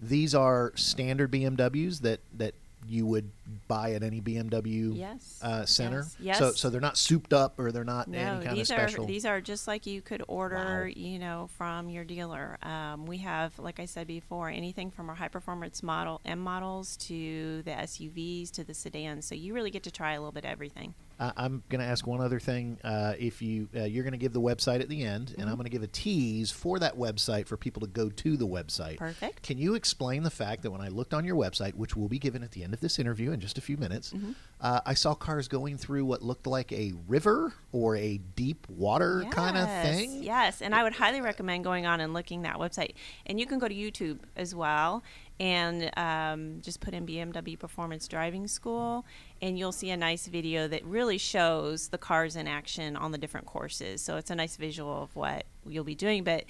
These 0.00 0.34
are 0.34 0.72
standard 0.76 1.30
BMWs 1.32 2.00
that 2.00 2.20
that 2.36 2.54
you 2.86 3.06
would 3.06 3.30
buy 3.68 3.92
at 3.92 4.02
any 4.02 4.20
BMW 4.20 4.96
Yes. 4.96 5.38
uh, 5.42 5.64
center. 5.64 6.06
Yes. 6.18 6.38
So 6.38 6.46
Yes. 6.48 6.60
so 6.60 6.70
they're 6.70 6.80
not 6.80 6.96
souped 6.96 7.32
up 7.32 7.58
or 7.58 7.72
they're 7.72 7.84
not 7.84 8.08
No, 8.08 8.18
any 8.18 8.44
kind 8.46 8.56
these 8.56 8.70
of 8.70 8.78
are 8.78 8.88
special. 8.88 9.06
these 9.06 9.24
are 9.24 9.40
just 9.40 9.66
like 9.66 9.86
you 9.86 10.00
could 10.02 10.22
order, 10.28 10.84
Wow. 10.86 10.92
you 10.94 11.18
know, 11.18 11.48
from 11.56 11.88
your 11.88 12.04
dealer. 12.04 12.58
Um, 12.62 13.06
we 13.06 13.18
have, 13.18 13.58
like 13.58 13.80
I 13.80 13.84
said 13.86 14.06
before, 14.06 14.48
anything 14.48 14.90
from 14.90 15.08
our 15.08 15.14
high 15.16 15.28
performance 15.28 15.82
model 15.82 16.20
M 16.24 16.38
models 16.40 16.96
to 16.98 17.62
the 17.62 17.70
SUVs 17.72 18.50
to 18.52 18.64
the 18.64 18.74
sedans. 18.74 19.24
So 19.26 19.34
you 19.34 19.54
really 19.54 19.70
get 19.70 19.82
to 19.84 19.90
try 19.90 20.12
a 20.12 20.20
little 20.20 20.32
bit 20.32 20.44
of 20.44 20.50
everything. 20.50 20.94
I- 21.20 21.32
I'm 21.36 21.62
going 21.68 21.80
to 21.80 21.86
ask 21.86 22.06
one 22.08 22.20
other 22.20 22.40
thing. 22.40 22.78
Uh, 22.82 23.14
if 23.18 23.40
you 23.40 23.68
uh, 23.76 23.84
you're 23.84 24.02
going 24.02 24.12
to 24.14 24.18
give 24.18 24.32
the 24.32 24.40
website 24.40 24.80
at 24.80 24.88
the 24.88 25.04
end, 25.04 25.28
Mm-hmm. 25.28 25.40
and 25.40 25.48
I'm 25.48 25.54
going 25.56 25.64
to 25.64 25.70
give 25.70 25.84
a 25.84 25.86
tease 25.86 26.50
for 26.50 26.78
that 26.80 26.98
website 26.98 27.46
for 27.46 27.56
people 27.56 27.80
to 27.82 27.86
go 27.86 28.08
to 28.10 28.36
the 28.36 28.46
website. 28.48 28.96
Perfect. 28.96 29.42
Can 29.42 29.56
you 29.56 29.74
explain 29.74 30.24
the 30.24 30.30
fact 30.30 30.62
that 30.62 30.72
when 30.72 30.80
I 30.80 30.88
looked 30.88 31.14
on 31.14 31.24
your 31.24 31.36
website, 31.36 31.74
which 31.74 31.94
will 31.96 32.08
be 32.08 32.18
given 32.18 32.42
at 32.42 32.50
the 32.50 32.64
end 32.64 32.74
of 32.74 32.80
this 32.80 32.98
interview 32.98 33.30
in 33.34 33.40
just 33.40 33.58
a 33.58 33.60
few 33.60 33.76
minutes, 33.76 34.12
Mm-hmm. 34.12 34.32
uh, 34.60 34.80
I 34.86 34.94
saw 34.94 35.14
cars 35.14 35.48
going 35.48 35.76
through 35.76 36.04
what 36.04 36.22
looked 36.22 36.46
like 36.46 36.72
a 36.72 36.92
river 37.08 37.52
or 37.72 37.96
a 37.96 38.18
deep 38.36 38.66
water 38.68 39.24
kind 39.30 39.56
of 39.56 39.68
thing? 39.82 40.22
Yes, 40.22 40.62
and 40.62 40.74
I 40.74 40.82
would 40.82 40.94
highly 40.94 41.20
recommend 41.20 41.64
going 41.64 41.84
on 41.86 42.00
and 42.00 42.14
looking 42.14 42.42
that 42.42 42.56
website. 42.56 42.94
And 43.26 43.38
you 43.38 43.46
can 43.46 43.58
go 43.58 43.68
to 43.68 43.74
YouTube 43.74 44.20
as 44.36 44.54
well 44.54 45.02
and 45.40 45.90
um, 45.98 46.60
just 46.62 46.80
put 46.80 46.94
in 46.94 47.04
BMW 47.06 47.58
Performance 47.58 48.06
Driving 48.06 48.46
School, 48.46 49.04
and 49.42 49.58
you'll 49.58 49.72
see 49.72 49.90
a 49.90 49.96
nice 49.96 50.28
video 50.28 50.68
that 50.68 50.84
really 50.84 51.18
shows 51.18 51.88
the 51.88 51.98
cars 51.98 52.36
in 52.36 52.46
action 52.46 52.96
on 52.96 53.10
the 53.10 53.18
different 53.18 53.46
courses. 53.46 54.00
So 54.00 54.16
it's 54.16 54.30
a 54.30 54.36
nice 54.36 54.56
visual 54.56 55.02
of 55.02 55.16
what 55.16 55.44
you'll 55.68 55.82
be 55.82 55.96
doing. 55.96 56.22
But 56.22 56.44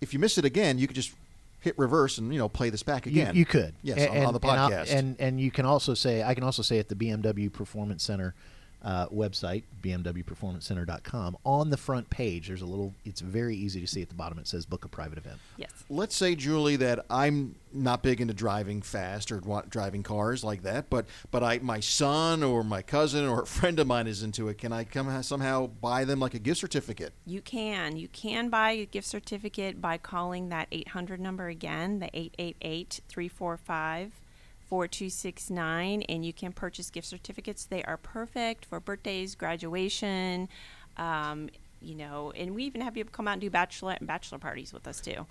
if 0.00 0.12
you 0.12 0.18
miss 0.18 0.38
it 0.38 0.44
again, 0.44 0.78
you 0.78 0.86
could 0.86 0.96
just 0.96 1.12
hit 1.60 1.76
reverse 1.78 2.18
and 2.18 2.32
you 2.32 2.38
know 2.38 2.48
play 2.48 2.70
this 2.70 2.82
back 2.82 3.06
again. 3.06 3.34
you 3.34 3.44
could. 3.44 3.74
Yes, 3.82 3.98
A- 3.98 4.08
on, 4.10 4.26
on 4.26 4.32
the 4.34 4.40
and 4.48 4.58
podcast. 4.58 4.92
And, 4.94 5.16
and 5.18 5.40
you 5.40 5.50
can 5.50 5.66
also 5.66 5.94
say, 5.94 6.22
I 6.22 6.34
can 6.34 6.44
also 6.44 6.62
say 6.62 6.78
at 6.78 6.88
the 6.88 6.94
BMW 6.94 7.52
Performance 7.52 8.02
Center 8.02 8.34
uh, 8.82 9.08
website, 9.08 9.64
bmwperformancecenter.com, 9.82 11.36
on 11.44 11.70
the 11.70 11.76
front 11.76 12.08
page, 12.10 12.48
there's 12.48 12.62
a 12.62 12.66
little, 12.66 12.94
it's 13.04 13.20
very 13.20 13.56
easy 13.56 13.80
to 13.80 13.86
see 13.86 14.02
at 14.02 14.08
the 14.08 14.14
bottom, 14.14 14.38
it 14.38 14.46
says 14.46 14.66
book 14.66 14.84
a 14.84 14.88
private 14.88 15.18
event. 15.18 15.38
Yes. 15.56 15.70
Let's 15.88 16.16
say, 16.16 16.34
Julie, 16.34 16.76
that 16.76 17.04
I'm 17.10 17.56
not 17.72 18.02
big 18.02 18.20
into 18.20 18.34
driving 18.34 18.82
fast 18.82 19.30
or 19.32 19.40
driving 19.68 20.02
cars 20.02 20.42
like 20.42 20.62
that, 20.62 20.88
but 20.88 21.06
but 21.30 21.42
I 21.42 21.58
my 21.58 21.80
son 21.80 22.42
or 22.42 22.64
my 22.64 22.82
cousin 22.82 23.26
or 23.26 23.42
a 23.42 23.46
friend 23.46 23.78
of 23.78 23.86
mine 23.86 24.06
is 24.06 24.22
into 24.22 24.48
it. 24.48 24.58
Can 24.58 24.72
I 24.72 24.84
come 24.84 25.22
somehow 25.22 25.66
buy 25.66 26.04
them 26.04 26.20
like 26.20 26.34
a 26.34 26.38
gift 26.38 26.60
certificate? 26.60 27.12
You 27.26 27.40
can. 27.40 27.96
You 27.96 28.08
can 28.08 28.48
buy 28.48 28.72
a 28.72 28.86
gift 28.86 29.06
certificate 29.06 29.80
by 29.80 29.98
calling 29.98 30.48
that 30.48 30.68
800 30.70 31.20
number 31.20 31.48
again, 31.48 31.98
the 31.98 32.10
888 32.14 33.00
345 33.08 34.20
4269, 34.68 36.02
and 36.02 36.24
you 36.24 36.32
can 36.32 36.52
purchase 36.52 36.90
gift 36.90 37.06
certificates. 37.06 37.64
They 37.64 37.82
are 37.84 37.96
perfect 37.96 38.64
for 38.64 38.80
birthdays, 38.80 39.34
graduation, 39.34 40.48
um, 40.96 41.48
you 41.80 41.94
know, 41.94 42.32
and 42.36 42.54
we 42.54 42.64
even 42.64 42.80
have 42.80 42.94
people 42.94 43.12
come 43.12 43.28
out 43.28 43.32
and 43.32 43.40
do 43.40 43.50
bachelor 43.50 43.96
and 43.98 44.06
bachelor 44.06 44.38
parties 44.38 44.72
with 44.72 44.86
us 44.86 45.00
too. 45.00 45.26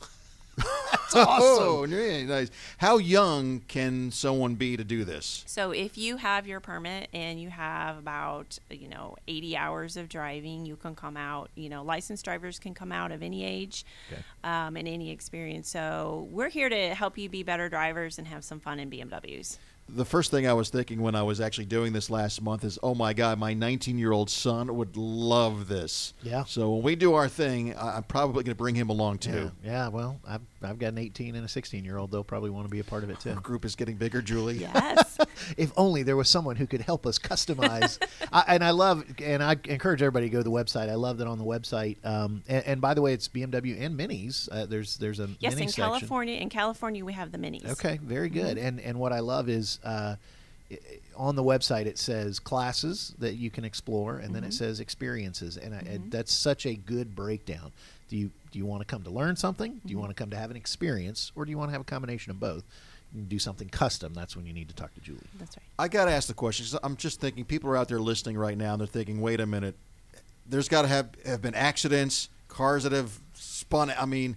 That's 1.14 1.16
awesome. 1.28 1.92
yeah, 1.92 2.24
nice. 2.24 2.52
How 2.78 2.98
young 2.98 3.62
can 3.68 4.12
someone 4.12 4.56
be 4.56 4.78
to 4.78 4.84
do 4.84 5.04
this? 5.06 5.44
So 5.48 5.72
if 5.72 5.98
you 5.98 6.18
have 6.18 6.48
your 6.48 6.60
permit 6.60 7.10
and 7.14 7.40
you 7.42 7.50
have 7.50 7.98
about 7.98 8.58
you 8.70 8.88
know 8.88 9.16
80 9.28 9.58
hours 9.58 9.98
of 9.98 10.10
driving, 10.10 10.66
you 10.66 10.76
can 10.76 10.96
come 10.96 11.18
out. 11.18 11.50
You 11.56 11.70
know, 11.70 11.84
licensed 11.84 12.26
drivers 12.26 12.60
can 12.60 12.74
come 12.74 12.92
out 12.92 13.12
of 13.12 13.22
any 13.24 13.44
age 13.46 13.86
Okay. 14.12 14.22
um, 14.44 14.76
and 14.78 14.88
any 14.88 15.12
experience. 15.12 15.70
So 15.70 16.28
we're 16.32 16.50
here 16.50 16.70
to 16.70 16.94
help 16.94 17.18
you 17.18 17.30
be 17.30 17.44
better 17.44 17.70
drivers 17.70 18.18
and 18.18 18.28
have 18.28 18.44
some 18.44 18.60
fun 18.60 18.80
in 18.80 18.90
BMWs. 18.90 19.58
The 19.90 20.04
first 20.04 20.32
thing 20.32 20.46
I 20.46 20.52
was 20.52 20.70
thinking 20.70 21.00
when 21.02 21.16
I 21.16 21.24
was 21.24 21.40
actually 21.40 21.64
doing 21.68 21.94
this 21.94 22.10
last 22.10 22.42
month 22.42 22.66
is, 22.66 22.78
oh 22.84 22.94
my 22.94 23.14
God, 23.14 23.40
my 23.40 23.54
19 23.54 23.98
year 23.98 24.12
old 24.12 24.30
son 24.30 24.76
would 24.76 24.98
love 24.98 25.70
this. 25.70 26.14
Yeah. 26.22 26.44
So 26.44 26.72
when 26.74 26.84
we 26.84 26.98
do 26.98 27.14
our 27.14 27.30
thing, 27.30 27.74
I- 27.74 27.96
I'm 27.96 28.04
probably 28.04 28.44
going 28.44 28.52
to 28.54 28.56
bring 28.56 28.76
him 28.76 28.90
along 28.90 29.20
Yeah, 29.22 29.32
too. 29.32 29.52
yeah 29.64 29.88
well, 29.88 30.20
I've, 30.28 30.42
I've 30.64 30.80
got 30.80 30.88
an 30.88 30.98
18 30.98 31.36
and 31.36 31.46
a 31.46 31.48
16 31.48 31.86
year 31.86 31.98
old. 31.98 32.12
They'll 32.12 32.24
probably 32.24 32.50
want 32.50 32.66
to 32.66 32.72
be 32.72 32.80
a 32.80 32.84
part 32.84 33.04
of 33.04 33.10
it 33.10 33.20
too. 33.20 33.30
Our 33.32 33.36
group 33.40 33.64
is 33.66 33.76
getting 33.76 33.96
bigger, 33.96 34.22
Julie. 34.22 34.58
Yes. 34.58 35.18
if 35.58 35.72
only 35.78 36.04
there 36.04 36.16
was 36.16 36.30
someone 36.30 36.56
who 36.56 36.66
could 36.68 36.82
help 36.82 37.06
us 37.06 37.20
customize. 37.20 38.00
I, 38.34 38.44
and 38.56 38.64
I 38.64 38.72
love, 38.72 39.04
and 39.24 39.44
I 39.44 39.56
encourage 39.66 40.02
everybody 40.02 40.28
to 40.28 40.32
go 40.32 40.40
to 40.40 40.44
the 40.44 40.52
website. 40.52 40.90
I 40.90 40.96
love 40.96 41.20
that 41.20 41.28
on 41.28 41.38
the 41.38 41.44
website. 41.46 41.98
Um, 42.06 42.44
and, 42.48 42.66
and 42.66 42.82
by 42.82 42.94
the 42.94 43.02
way, 43.02 43.14
it's 43.14 43.28
BMW 43.28 43.80
and 43.80 43.98
Minis. 44.00 44.50
Uh, 44.52 44.66
there's 44.66 44.98
there's 44.98 45.20
a 45.20 45.30
yes, 45.40 45.54
mini 45.54 45.64
in 45.64 45.68
section. 45.70 45.84
California, 45.84 46.36
in 46.38 46.50
California, 46.50 47.06
we 47.06 47.14
have 47.14 47.32
the 47.32 47.38
minis. 47.38 47.70
Okay, 47.72 48.00
very 48.02 48.30
good. 48.30 48.58
And 48.58 48.80
and 48.80 49.00
what 49.00 49.14
I 49.14 49.20
love 49.20 49.50
is 49.50 49.80
uh, 49.84 50.16
i- 50.70 50.74
i- 50.74 50.80
on 51.16 51.36
the 51.36 51.44
website 51.44 51.86
it 51.86 51.98
says 51.98 52.40
classes 52.40 53.14
that 53.20 53.36
you 53.36 53.50
can 53.50 53.64
explore, 53.66 54.18
and 54.18 54.34
then 54.36 54.44
it 54.44 54.54
says 54.54 54.80
experiences, 54.80 55.58
and, 55.58 55.74
I, 55.74 55.80
and 55.80 56.12
that's 56.12 56.32
such 56.34 56.66
a 56.66 56.76
good 56.76 57.16
breakdown. 57.16 57.72
Do 58.10 58.18
you 58.18 58.32
do 58.52 58.60
you 58.60 58.66
want 58.66 58.82
to 58.82 58.86
come 58.86 59.04
to 59.04 59.10
learn 59.10 59.36
something? 59.36 59.82
Do 59.86 59.92
you 59.92 59.98
want 60.00 60.10
to 60.10 60.16
come 60.16 60.30
to 60.30 60.38
have 60.38 60.50
an 60.52 60.58
experience, 60.58 61.32
or 61.36 61.44
do 61.46 61.52
you 61.52 61.58
want 61.58 61.70
to 61.70 61.74
have 61.74 61.82
a 61.82 61.86
combination 61.86 62.32
of 62.32 62.40
both? 62.40 62.64
You 63.14 63.22
can 63.22 63.30
do 63.30 63.40
something 63.40 63.70
custom. 63.70 64.14
That's 64.14 64.36
when 64.36 64.46
you 64.46 64.54
need 64.54 64.68
to 64.70 64.76
talk 64.76 64.94
to 64.96 65.02
Julie. 65.02 65.20
That's 65.40 65.56
right. 65.58 65.64
I 65.80 65.88
got 65.88 66.06
to 66.06 66.12
ask 66.12 66.28
the 66.28 66.34
question. 66.34 66.66
'cause 66.66 66.80
I'm 66.84 66.96
just 66.98 67.20
thinking 67.22 67.46
people 67.46 67.70
are 67.70 67.78
out 67.78 67.88
there 67.88 68.00
listening 68.00 68.38
right 68.38 68.58
now 68.58 68.74
and 68.74 68.80
they're 68.82 68.88
thinking, 68.88 69.22
wait 69.22 69.40
a 69.40 69.46
minute, 69.46 69.76
there's 70.46 70.68
got 70.68 70.82
to 70.84 70.88
have, 70.90 71.10
have 71.26 71.42
been 71.42 71.56
accidents, 71.56 72.30
cars 72.50 72.84
that 72.84 72.92
have 72.92 73.20
spun. 73.34 73.92
I 73.98 74.06
mean, 74.06 74.36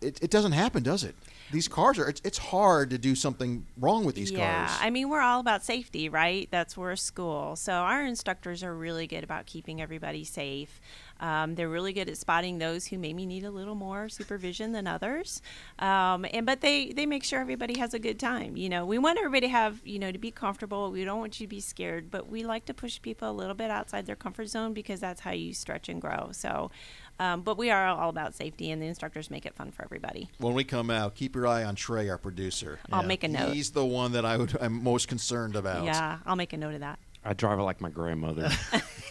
it, 0.00 0.22
it 0.22 0.30
doesn't 0.30 0.52
happen, 0.52 0.82
does 0.82 1.04
it? 1.04 1.14
These 1.50 1.68
cars 1.68 1.98
are, 1.98 2.08
it's, 2.08 2.20
it's 2.24 2.38
hard 2.38 2.90
to 2.90 2.98
do 2.98 3.14
something 3.14 3.66
wrong 3.78 4.04
with 4.04 4.14
these 4.14 4.30
yeah, 4.30 4.66
cars. 4.66 4.78
Yeah, 4.78 4.86
I 4.86 4.90
mean, 4.90 5.08
we're 5.08 5.20
all 5.20 5.40
about 5.40 5.64
safety, 5.64 6.08
right? 6.08 6.48
That's 6.50 6.76
we're 6.76 6.96
school. 6.96 7.56
So 7.56 7.72
our 7.72 8.04
instructors 8.04 8.62
are 8.62 8.74
really 8.74 9.06
good 9.06 9.24
about 9.24 9.46
keeping 9.46 9.80
everybody 9.80 10.24
safe. 10.24 10.80
Um, 11.20 11.54
they're 11.54 11.68
really 11.68 11.92
good 11.92 12.08
at 12.08 12.18
spotting 12.18 12.58
those 12.58 12.86
who 12.86 12.98
maybe 12.98 13.24
need 13.24 13.44
a 13.44 13.50
little 13.50 13.74
more 13.74 14.08
supervision 14.08 14.72
than 14.72 14.86
others. 14.86 15.40
Um, 15.78 16.26
and 16.32 16.44
but 16.44 16.60
they 16.60 16.92
they 16.92 17.06
make 17.06 17.24
sure 17.24 17.40
everybody 17.40 17.78
has 17.78 17.94
a 17.94 17.98
good 17.98 18.18
time. 18.18 18.56
You 18.56 18.68
know, 18.68 18.84
we 18.84 18.98
want 18.98 19.18
everybody 19.18 19.46
to 19.46 19.48
have 19.48 19.80
you 19.84 19.98
know 19.98 20.12
to 20.12 20.18
be 20.18 20.30
comfortable. 20.30 20.90
We 20.90 21.04
don't 21.04 21.18
want 21.18 21.40
you 21.40 21.46
to 21.46 21.50
be 21.50 21.60
scared, 21.60 22.10
but 22.10 22.28
we 22.28 22.44
like 22.44 22.66
to 22.66 22.74
push 22.74 23.00
people 23.00 23.30
a 23.30 23.32
little 23.32 23.54
bit 23.54 23.70
outside 23.70 24.06
their 24.06 24.16
comfort 24.16 24.48
zone 24.48 24.74
because 24.74 25.00
that's 25.00 25.20
how 25.20 25.32
you 25.32 25.54
stretch 25.54 25.88
and 25.88 26.00
grow. 26.00 26.30
So. 26.32 26.70
Um, 27.18 27.42
but 27.42 27.56
we 27.56 27.70
are 27.70 27.86
all 27.86 28.10
about 28.10 28.34
safety, 28.34 28.70
and 28.70 28.80
the 28.80 28.86
instructors 28.86 29.30
make 29.30 29.46
it 29.46 29.54
fun 29.54 29.70
for 29.70 29.82
everybody. 29.84 30.28
When 30.38 30.54
we 30.54 30.64
come 30.64 30.90
out, 30.90 31.14
keep 31.14 31.34
your 31.34 31.46
eye 31.46 31.64
on 31.64 31.74
Trey, 31.74 32.08
our 32.08 32.18
producer. 32.18 32.78
I'll 32.92 33.02
make 33.02 33.24
a 33.24 33.28
note. 33.28 33.54
He's 33.54 33.70
the 33.70 33.84
one 33.84 34.12
that 34.12 34.24
I 34.24 34.36
would, 34.36 34.56
I'm 34.60 34.82
most 34.82 35.08
concerned 35.08 35.56
about. 35.56 35.84
Yeah, 35.84 36.18
I'll 36.26 36.36
make 36.36 36.52
a 36.52 36.56
note 36.56 36.74
of 36.74 36.80
that. 36.80 36.98
I 37.24 37.32
drive 37.32 37.58
it 37.58 37.62
like 37.62 37.80
my 37.80 37.90
grandmother. 37.90 38.50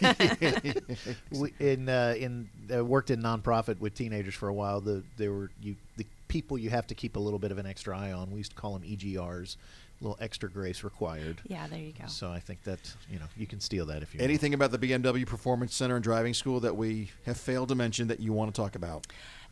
we, 1.30 1.52
in 1.60 1.88
uh, 1.88 2.14
in 2.16 2.48
uh, 2.74 2.82
worked 2.82 3.10
in 3.10 3.20
nonprofit 3.20 3.78
with 3.78 3.94
teenagers 3.94 4.34
for 4.34 4.48
a 4.48 4.54
while. 4.54 4.80
The 4.80 5.02
there 5.18 5.32
were 5.32 5.50
you 5.60 5.76
the 5.98 6.06
people 6.28 6.56
you 6.56 6.70
have 6.70 6.86
to 6.86 6.94
keep 6.94 7.16
a 7.16 7.18
little 7.18 7.38
bit 7.38 7.52
of 7.52 7.58
an 7.58 7.66
extra 7.66 7.96
eye 7.96 8.12
on. 8.12 8.30
We 8.30 8.38
used 8.38 8.52
to 8.52 8.56
call 8.56 8.72
them 8.72 8.88
EGRs, 8.88 9.56
a 9.56 9.58
little 10.00 10.18
extra 10.20 10.50
grace 10.50 10.84
required. 10.84 11.40
Yeah, 11.46 11.66
there 11.68 11.78
you 11.78 11.92
go. 11.92 12.06
So 12.06 12.30
I 12.30 12.40
think 12.40 12.62
that 12.64 12.94
you 13.10 13.18
know 13.18 13.26
you 13.36 13.46
can 13.46 13.60
steal 13.60 13.86
that 13.86 14.02
if 14.02 14.14
you 14.14 14.20
Anything 14.20 14.54
about 14.54 14.70
the 14.70 14.78
BMW 14.78 15.26
Performance 15.26 15.74
Center 15.74 15.96
and 15.96 16.04
Driving 16.04 16.34
School 16.34 16.60
that 16.60 16.76
we 16.76 17.10
have 17.24 17.36
failed 17.36 17.68
to 17.68 17.74
mention 17.74 18.08
that 18.08 18.20
you 18.20 18.32
want 18.32 18.54
to 18.54 18.60
talk 18.60 18.74
about? 18.74 19.06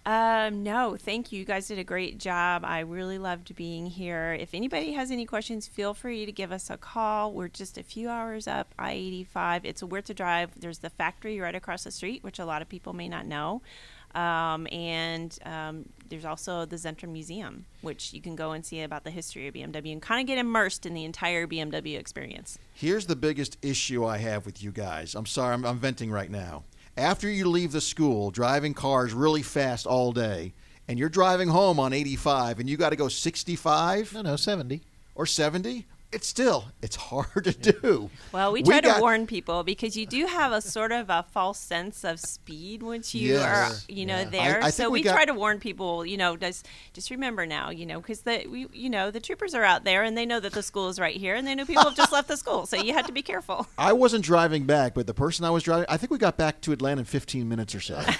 Um, 0.06 0.62
no, 0.62 0.96
thank 0.98 1.32
you. 1.32 1.38
You 1.38 1.44
guys 1.46 1.66
did 1.66 1.78
a 1.78 1.84
great 1.84 2.18
job. 2.18 2.62
I 2.64 2.80
really 2.80 3.18
loved 3.18 3.54
being 3.56 3.86
here. 3.86 4.36
If 4.38 4.52
anybody 4.52 4.92
has 4.92 5.10
any 5.10 5.24
questions, 5.24 5.66
feel 5.66 5.94
free 5.94 6.26
to 6.26 6.32
give 6.32 6.52
us 6.52 6.68
a 6.68 6.76
call. 6.76 7.32
We're 7.32 7.48
just 7.48 7.78
a 7.78 7.82
few 7.82 8.10
hours 8.10 8.46
up 8.46 8.74
I 8.78 8.92
85. 8.92 9.64
It's 9.64 9.80
a 9.80 9.86
worth 9.86 10.10
a 10.10 10.14
drive. 10.14 10.50
There's 10.60 10.78
the 10.78 10.90
factory 10.90 11.40
right 11.40 11.54
across 11.54 11.84
the 11.84 11.90
street, 11.90 12.22
which 12.22 12.38
a 12.38 12.44
lot 12.44 12.60
of 12.60 12.68
people 12.68 12.92
may 12.92 13.08
not 13.08 13.24
know. 13.24 13.62
Um, 14.14 14.68
and 14.70 15.36
um, 15.44 15.86
there's 16.08 16.24
also 16.24 16.66
the 16.66 16.76
Zentrum 16.76 17.08
Museum, 17.08 17.64
which 17.80 18.12
you 18.12 18.20
can 18.20 18.36
go 18.36 18.52
and 18.52 18.64
see 18.64 18.82
about 18.82 19.04
the 19.04 19.10
history 19.10 19.48
of 19.48 19.54
BMW 19.54 19.92
and 19.92 20.00
kind 20.00 20.20
of 20.20 20.26
get 20.26 20.38
immersed 20.38 20.86
in 20.86 20.94
the 20.94 21.04
entire 21.04 21.46
BMW 21.46 21.98
experience. 21.98 22.58
Here's 22.74 23.06
the 23.06 23.16
biggest 23.16 23.58
issue 23.62 24.04
I 24.04 24.18
have 24.18 24.46
with 24.46 24.62
you 24.62 24.70
guys. 24.70 25.14
I'm 25.14 25.26
sorry, 25.26 25.54
I'm, 25.54 25.64
I'm 25.64 25.78
venting 25.78 26.12
right 26.12 26.30
now. 26.30 26.62
After 26.96 27.28
you 27.28 27.48
leave 27.48 27.72
the 27.72 27.80
school, 27.80 28.30
driving 28.30 28.72
cars 28.72 29.12
really 29.12 29.42
fast 29.42 29.84
all 29.86 30.12
day, 30.12 30.54
and 30.86 30.96
you're 30.98 31.08
driving 31.08 31.48
home 31.48 31.80
on 31.80 31.92
85, 31.92 32.60
and 32.60 32.70
you 32.70 32.76
got 32.76 32.90
to 32.90 32.96
go 32.96 33.08
65 33.08 34.12
no 34.14 34.22
no 34.22 34.36
seventy. 34.36 34.82
or 35.16 35.26
70, 35.26 35.86
it's 36.14 36.26
still 36.28 36.66
it's 36.80 36.96
hard 36.96 37.44
to 37.44 37.52
do. 37.72 38.10
Well, 38.32 38.52
we 38.52 38.62
try 38.62 38.80
to 38.80 38.88
got- 38.88 39.00
warn 39.00 39.26
people 39.26 39.64
because 39.64 39.96
you 39.96 40.06
do 40.06 40.26
have 40.26 40.52
a 40.52 40.60
sort 40.60 40.92
of 40.92 41.10
a 41.10 41.24
false 41.32 41.58
sense 41.58 42.04
of 42.04 42.20
speed 42.20 42.82
once 42.82 43.14
you 43.14 43.34
Yes. 43.34 43.42
are, 43.88 43.92
you 43.92 44.06
know, 44.06 44.20
Yeah. 44.20 44.30
there. 44.30 44.62
I- 44.62 44.66
I 44.66 44.70
so 44.70 44.88
we 44.88 45.00
we, 45.00 45.02
got- 45.04 45.14
try 45.14 45.24
to 45.24 45.34
warn 45.34 45.58
people, 45.58 46.06
you 46.06 46.16
know, 46.16 46.36
just 46.36 46.66
just 46.92 47.10
remember 47.10 47.44
now, 47.46 47.70
you 47.70 47.84
know, 47.86 48.00
because 48.00 48.20
the 48.22 48.46
we, 48.48 48.66
you 48.72 48.88
know, 48.90 49.10
the 49.10 49.20
troopers 49.20 49.54
are 49.54 49.64
out 49.64 49.84
there 49.84 50.02
and 50.04 50.16
they 50.16 50.24
know 50.26 50.40
that 50.40 50.52
the 50.52 50.62
school 50.62 50.88
is 50.88 50.98
right 51.00 51.16
here 51.16 51.34
and 51.34 51.46
they 51.46 51.54
know 51.54 51.64
people 51.66 51.84
have 51.84 51.96
just 51.96 52.12
left 52.12 52.28
the 52.28 52.36
school, 52.36 52.66
so 52.66 52.76
you 52.76 52.92
have 52.94 53.06
to 53.06 53.12
be 53.12 53.22
careful. 53.22 53.66
I 53.78 53.92
wasn't 53.92 54.24
driving 54.24 54.64
back, 54.64 54.94
but 54.94 55.06
the 55.06 55.14
person 55.14 55.44
I 55.44 55.50
was 55.50 55.62
driving, 55.64 55.86
I 55.88 55.96
think 55.96 56.10
we 56.12 56.18
got 56.18 56.36
back 56.36 56.60
to 56.62 56.72
Atlanta 56.72 57.00
in 57.00 57.04
15 57.06 57.48
minutes 57.48 57.74
or 57.74 57.80
so. 57.80 58.00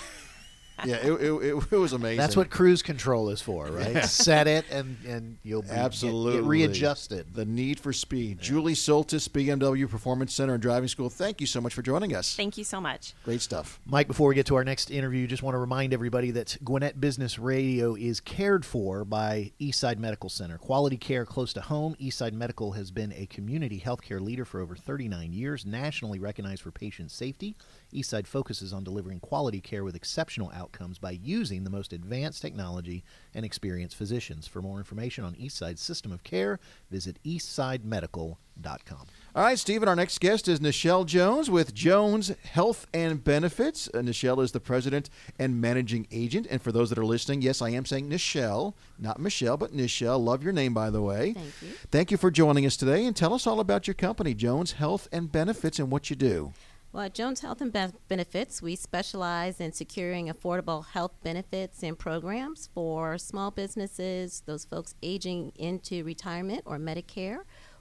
yeah, 0.84 0.96
it, 0.96 1.12
it, 1.12 1.32
it, 1.32 1.72
it 1.72 1.76
was 1.76 1.92
amazing. 1.92 2.18
That's 2.18 2.36
what 2.36 2.50
cruise 2.50 2.82
control 2.82 3.30
is 3.30 3.40
for, 3.40 3.66
right? 3.66 4.04
Set 4.04 4.46
it 4.46 4.64
and 4.70 4.96
and 5.06 5.38
you'll 5.42 5.62
be, 5.62 5.70
Absolutely. 5.70 6.40
get 6.40 6.44
readjusted. 6.44 7.34
The 7.34 7.44
need 7.44 7.78
for 7.78 7.92
speed. 7.92 8.40
Julie 8.40 8.74
Soltis, 8.74 9.28
BMW 9.28 9.88
Performance 9.88 10.34
Center 10.34 10.54
and 10.54 10.62
Driving 10.62 10.88
School, 10.88 11.10
thank 11.10 11.40
you 11.40 11.46
so 11.46 11.60
much 11.60 11.74
for 11.74 11.82
joining 11.82 12.14
us. 12.14 12.34
Thank 12.34 12.58
you 12.58 12.64
so 12.64 12.80
much. 12.80 13.14
Great 13.24 13.40
stuff. 13.40 13.80
Mike, 13.86 14.08
before 14.08 14.28
we 14.28 14.34
get 14.34 14.46
to 14.46 14.56
our 14.56 14.64
next 14.64 14.90
interview, 14.90 15.26
just 15.26 15.42
want 15.42 15.54
to 15.54 15.58
remind 15.58 15.92
everybody 15.94 16.30
that 16.32 16.56
Gwinnett 16.64 17.00
Business 17.00 17.38
Radio 17.38 17.94
is 17.94 18.20
cared 18.20 18.64
for 18.64 19.04
by 19.04 19.52
Eastside 19.60 19.98
Medical 19.98 20.28
Center. 20.28 20.58
Quality 20.58 20.96
care 20.96 21.24
close 21.24 21.52
to 21.52 21.60
home. 21.60 21.94
Eastside 22.00 22.32
Medical 22.32 22.72
has 22.72 22.90
been 22.90 23.12
a 23.12 23.26
community 23.26 23.80
healthcare 23.84 24.20
leader 24.20 24.44
for 24.44 24.60
over 24.60 24.74
39 24.74 25.32
years, 25.32 25.64
nationally 25.64 26.18
recognized 26.18 26.62
for 26.62 26.70
patient 26.70 27.10
safety. 27.10 27.56
Eastside 27.94 28.26
focuses 28.26 28.72
on 28.72 28.84
delivering 28.84 29.20
quality 29.20 29.60
care 29.60 29.84
with 29.84 29.94
exceptional 29.94 30.50
outcomes 30.54 30.98
by 30.98 31.12
using 31.12 31.64
the 31.64 31.70
most 31.70 31.92
advanced 31.92 32.42
technology 32.42 33.04
and 33.32 33.44
experienced 33.44 33.96
physicians. 33.96 34.46
For 34.46 34.60
more 34.60 34.78
information 34.78 35.24
on 35.24 35.34
Eastside's 35.34 35.80
system 35.80 36.12
of 36.12 36.24
care, 36.24 36.58
visit 36.90 37.18
eastsidemedical.com. 37.24 39.06
All 39.36 39.42
right, 39.42 39.58
Stephen, 39.58 39.88
our 39.88 39.96
next 39.96 40.20
guest 40.20 40.48
is 40.48 40.60
Nichelle 40.60 41.06
Jones 41.06 41.50
with 41.50 41.74
Jones 41.74 42.32
Health 42.44 42.86
and 42.92 43.22
Benefits. 43.22 43.88
Uh, 43.92 43.98
Nichelle 43.98 44.42
is 44.42 44.52
the 44.52 44.60
president 44.60 45.10
and 45.38 45.60
managing 45.60 46.06
agent. 46.12 46.46
And 46.50 46.62
for 46.62 46.72
those 46.72 46.88
that 46.90 46.98
are 46.98 47.04
listening, 47.04 47.42
yes, 47.42 47.62
I 47.62 47.70
am 47.70 47.84
saying 47.84 48.08
Nichelle, 48.10 48.74
not 48.98 49.20
Michelle, 49.20 49.56
but 49.56 49.72
Nichelle. 49.72 50.22
Love 50.22 50.42
your 50.42 50.52
name, 50.52 50.74
by 50.74 50.90
the 50.90 51.02
way. 51.02 51.32
Thank 51.32 51.62
you. 51.62 51.68
Thank 51.90 52.10
you 52.10 52.16
for 52.16 52.30
joining 52.30 52.66
us 52.66 52.76
today 52.76 53.06
and 53.06 53.16
tell 53.16 53.34
us 53.34 53.46
all 53.46 53.60
about 53.60 53.86
your 53.86 53.94
company, 53.94 54.34
Jones 54.34 54.72
Health 54.72 55.08
and 55.10 55.30
Benefits, 55.30 55.78
and 55.78 55.90
what 55.90 56.10
you 56.10 56.16
do. 56.16 56.52
Well, 56.94 57.06
at 57.06 57.12
Jones 57.12 57.40
Health 57.40 57.60
and 57.60 57.72
Ben- 57.72 57.94
Benefits, 58.06 58.62
we 58.62 58.76
specialize 58.76 59.58
in 59.58 59.72
securing 59.72 60.28
affordable 60.28 60.86
health 60.86 61.10
benefits 61.24 61.82
and 61.82 61.98
programs 61.98 62.68
for 62.72 63.18
small 63.18 63.50
businesses, 63.50 64.44
those 64.46 64.64
folks 64.64 64.94
aging 65.02 65.50
into 65.56 66.04
retirement 66.04 66.62
or 66.64 66.78
Medicare, 66.78 67.40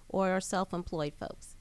or 0.09 0.41
self 0.41 0.73
employed 0.73 1.13
folks. 1.13 1.55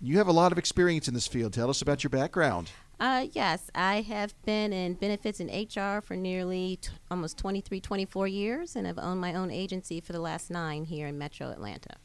You 0.00 0.18
have 0.18 0.28
a 0.28 0.32
lot 0.32 0.52
of 0.52 0.58
experience 0.58 1.08
in 1.08 1.14
this 1.14 1.26
field. 1.26 1.52
Tell 1.52 1.68
us 1.68 1.82
about 1.82 2.04
your 2.04 2.10
background. 2.10 2.70
Uh, 3.00 3.26
yes, 3.32 3.72
I 3.74 4.02
have 4.02 4.40
been 4.44 4.72
in 4.72 4.94
benefits 4.94 5.40
and 5.40 5.50
HR 5.50 6.00
for 6.00 6.14
nearly 6.14 6.78
t- 6.80 6.90
almost 7.10 7.36
23, 7.38 7.80
24 7.80 8.28
years, 8.28 8.76
and 8.76 8.86
I've 8.86 9.00
owned 9.00 9.20
my 9.20 9.34
own 9.34 9.50
agency 9.50 10.00
for 10.00 10.12
the 10.12 10.20
last 10.20 10.48
nine 10.48 10.84
here 10.84 11.08
in 11.08 11.18
Metro 11.18 11.50
Atlanta. 11.50 11.96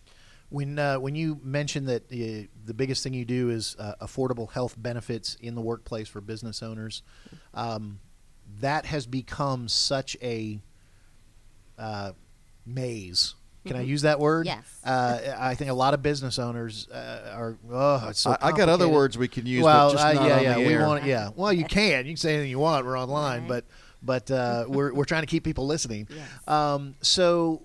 When 0.50 0.80
uh, 0.80 1.00
when 1.00 1.14
you 1.16 1.40
mentioned 1.44 1.88
that 1.90 2.04
uh, 2.12 2.48
the 2.66 2.74
biggest 2.74 3.04
thing 3.04 3.14
you 3.14 3.26
do 3.26 3.50
is 3.50 3.76
uh, 3.78 3.94
affordable 4.02 4.52
health 4.52 4.76
benefits 4.78 5.36
in 5.42 5.54
the 5.56 5.62
workplace 5.62 6.08
for 6.08 6.22
business 6.22 6.64
owners, 6.64 7.04
um, 7.54 8.00
that 8.60 8.86
has 8.88 9.06
become 9.06 9.68
such 9.68 10.18
a 10.22 10.60
uh, 11.78 12.14
maze. 12.66 13.36
Can 13.66 13.76
I 13.76 13.82
use 13.82 14.02
that 14.02 14.20
word? 14.20 14.48
Yes. 14.48 14.64
Uh, 14.84 15.36
I 15.38 15.54
think 15.54 15.70
a 15.70 15.74
lot 15.74 15.94
of 15.94 16.02
business 16.02 16.40
owners 16.40 16.88
uh, 16.90 17.34
are. 17.36 17.58
Oh, 17.72 18.08
it's 18.10 18.22
so 18.22 18.32
I, 18.32 18.48
I 18.48 18.52
got 18.52 18.70
other 18.70 18.88
words 18.88 19.18
we 19.18 19.28
can 19.28 19.46
use, 19.46 19.64
well, 19.64 19.90
but 19.90 19.94
just 19.94 20.06
uh, 20.06 20.14
not 20.14 20.26
yeah, 20.28 20.38
on 20.38 20.44
yeah, 20.44 20.54
the 20.56 20.60
we 20.66 20.74
air. 20.74 20.88
want, 20.88 21.04
yeah. 21.04 21.30
Well, 21.36 21.54
you 21.54 21.66
can. 21.66 22.06
You 22.06 22.14
can 22.14 22.18
say 22.18 22.34
anything 22.34 22.50
you 22.50 22.58
want. 22.58 22.86
We're 22.86 22.98
online, 22.98 23.42
Right. 23.42 23.48
but 23.48 23.66
but 24.02 24.32
uh, 24.32 24.66
we're 24.68 24.94
we're 24.94 25.06
trying 25.06 25.22
to 25.24 25.28
keep 25.28 25.44
people 25.44 25.68
listening. 25.68 26.08
Yes. 26.16 26.28
Um, 26.48 26.96
so, 27.02 27.62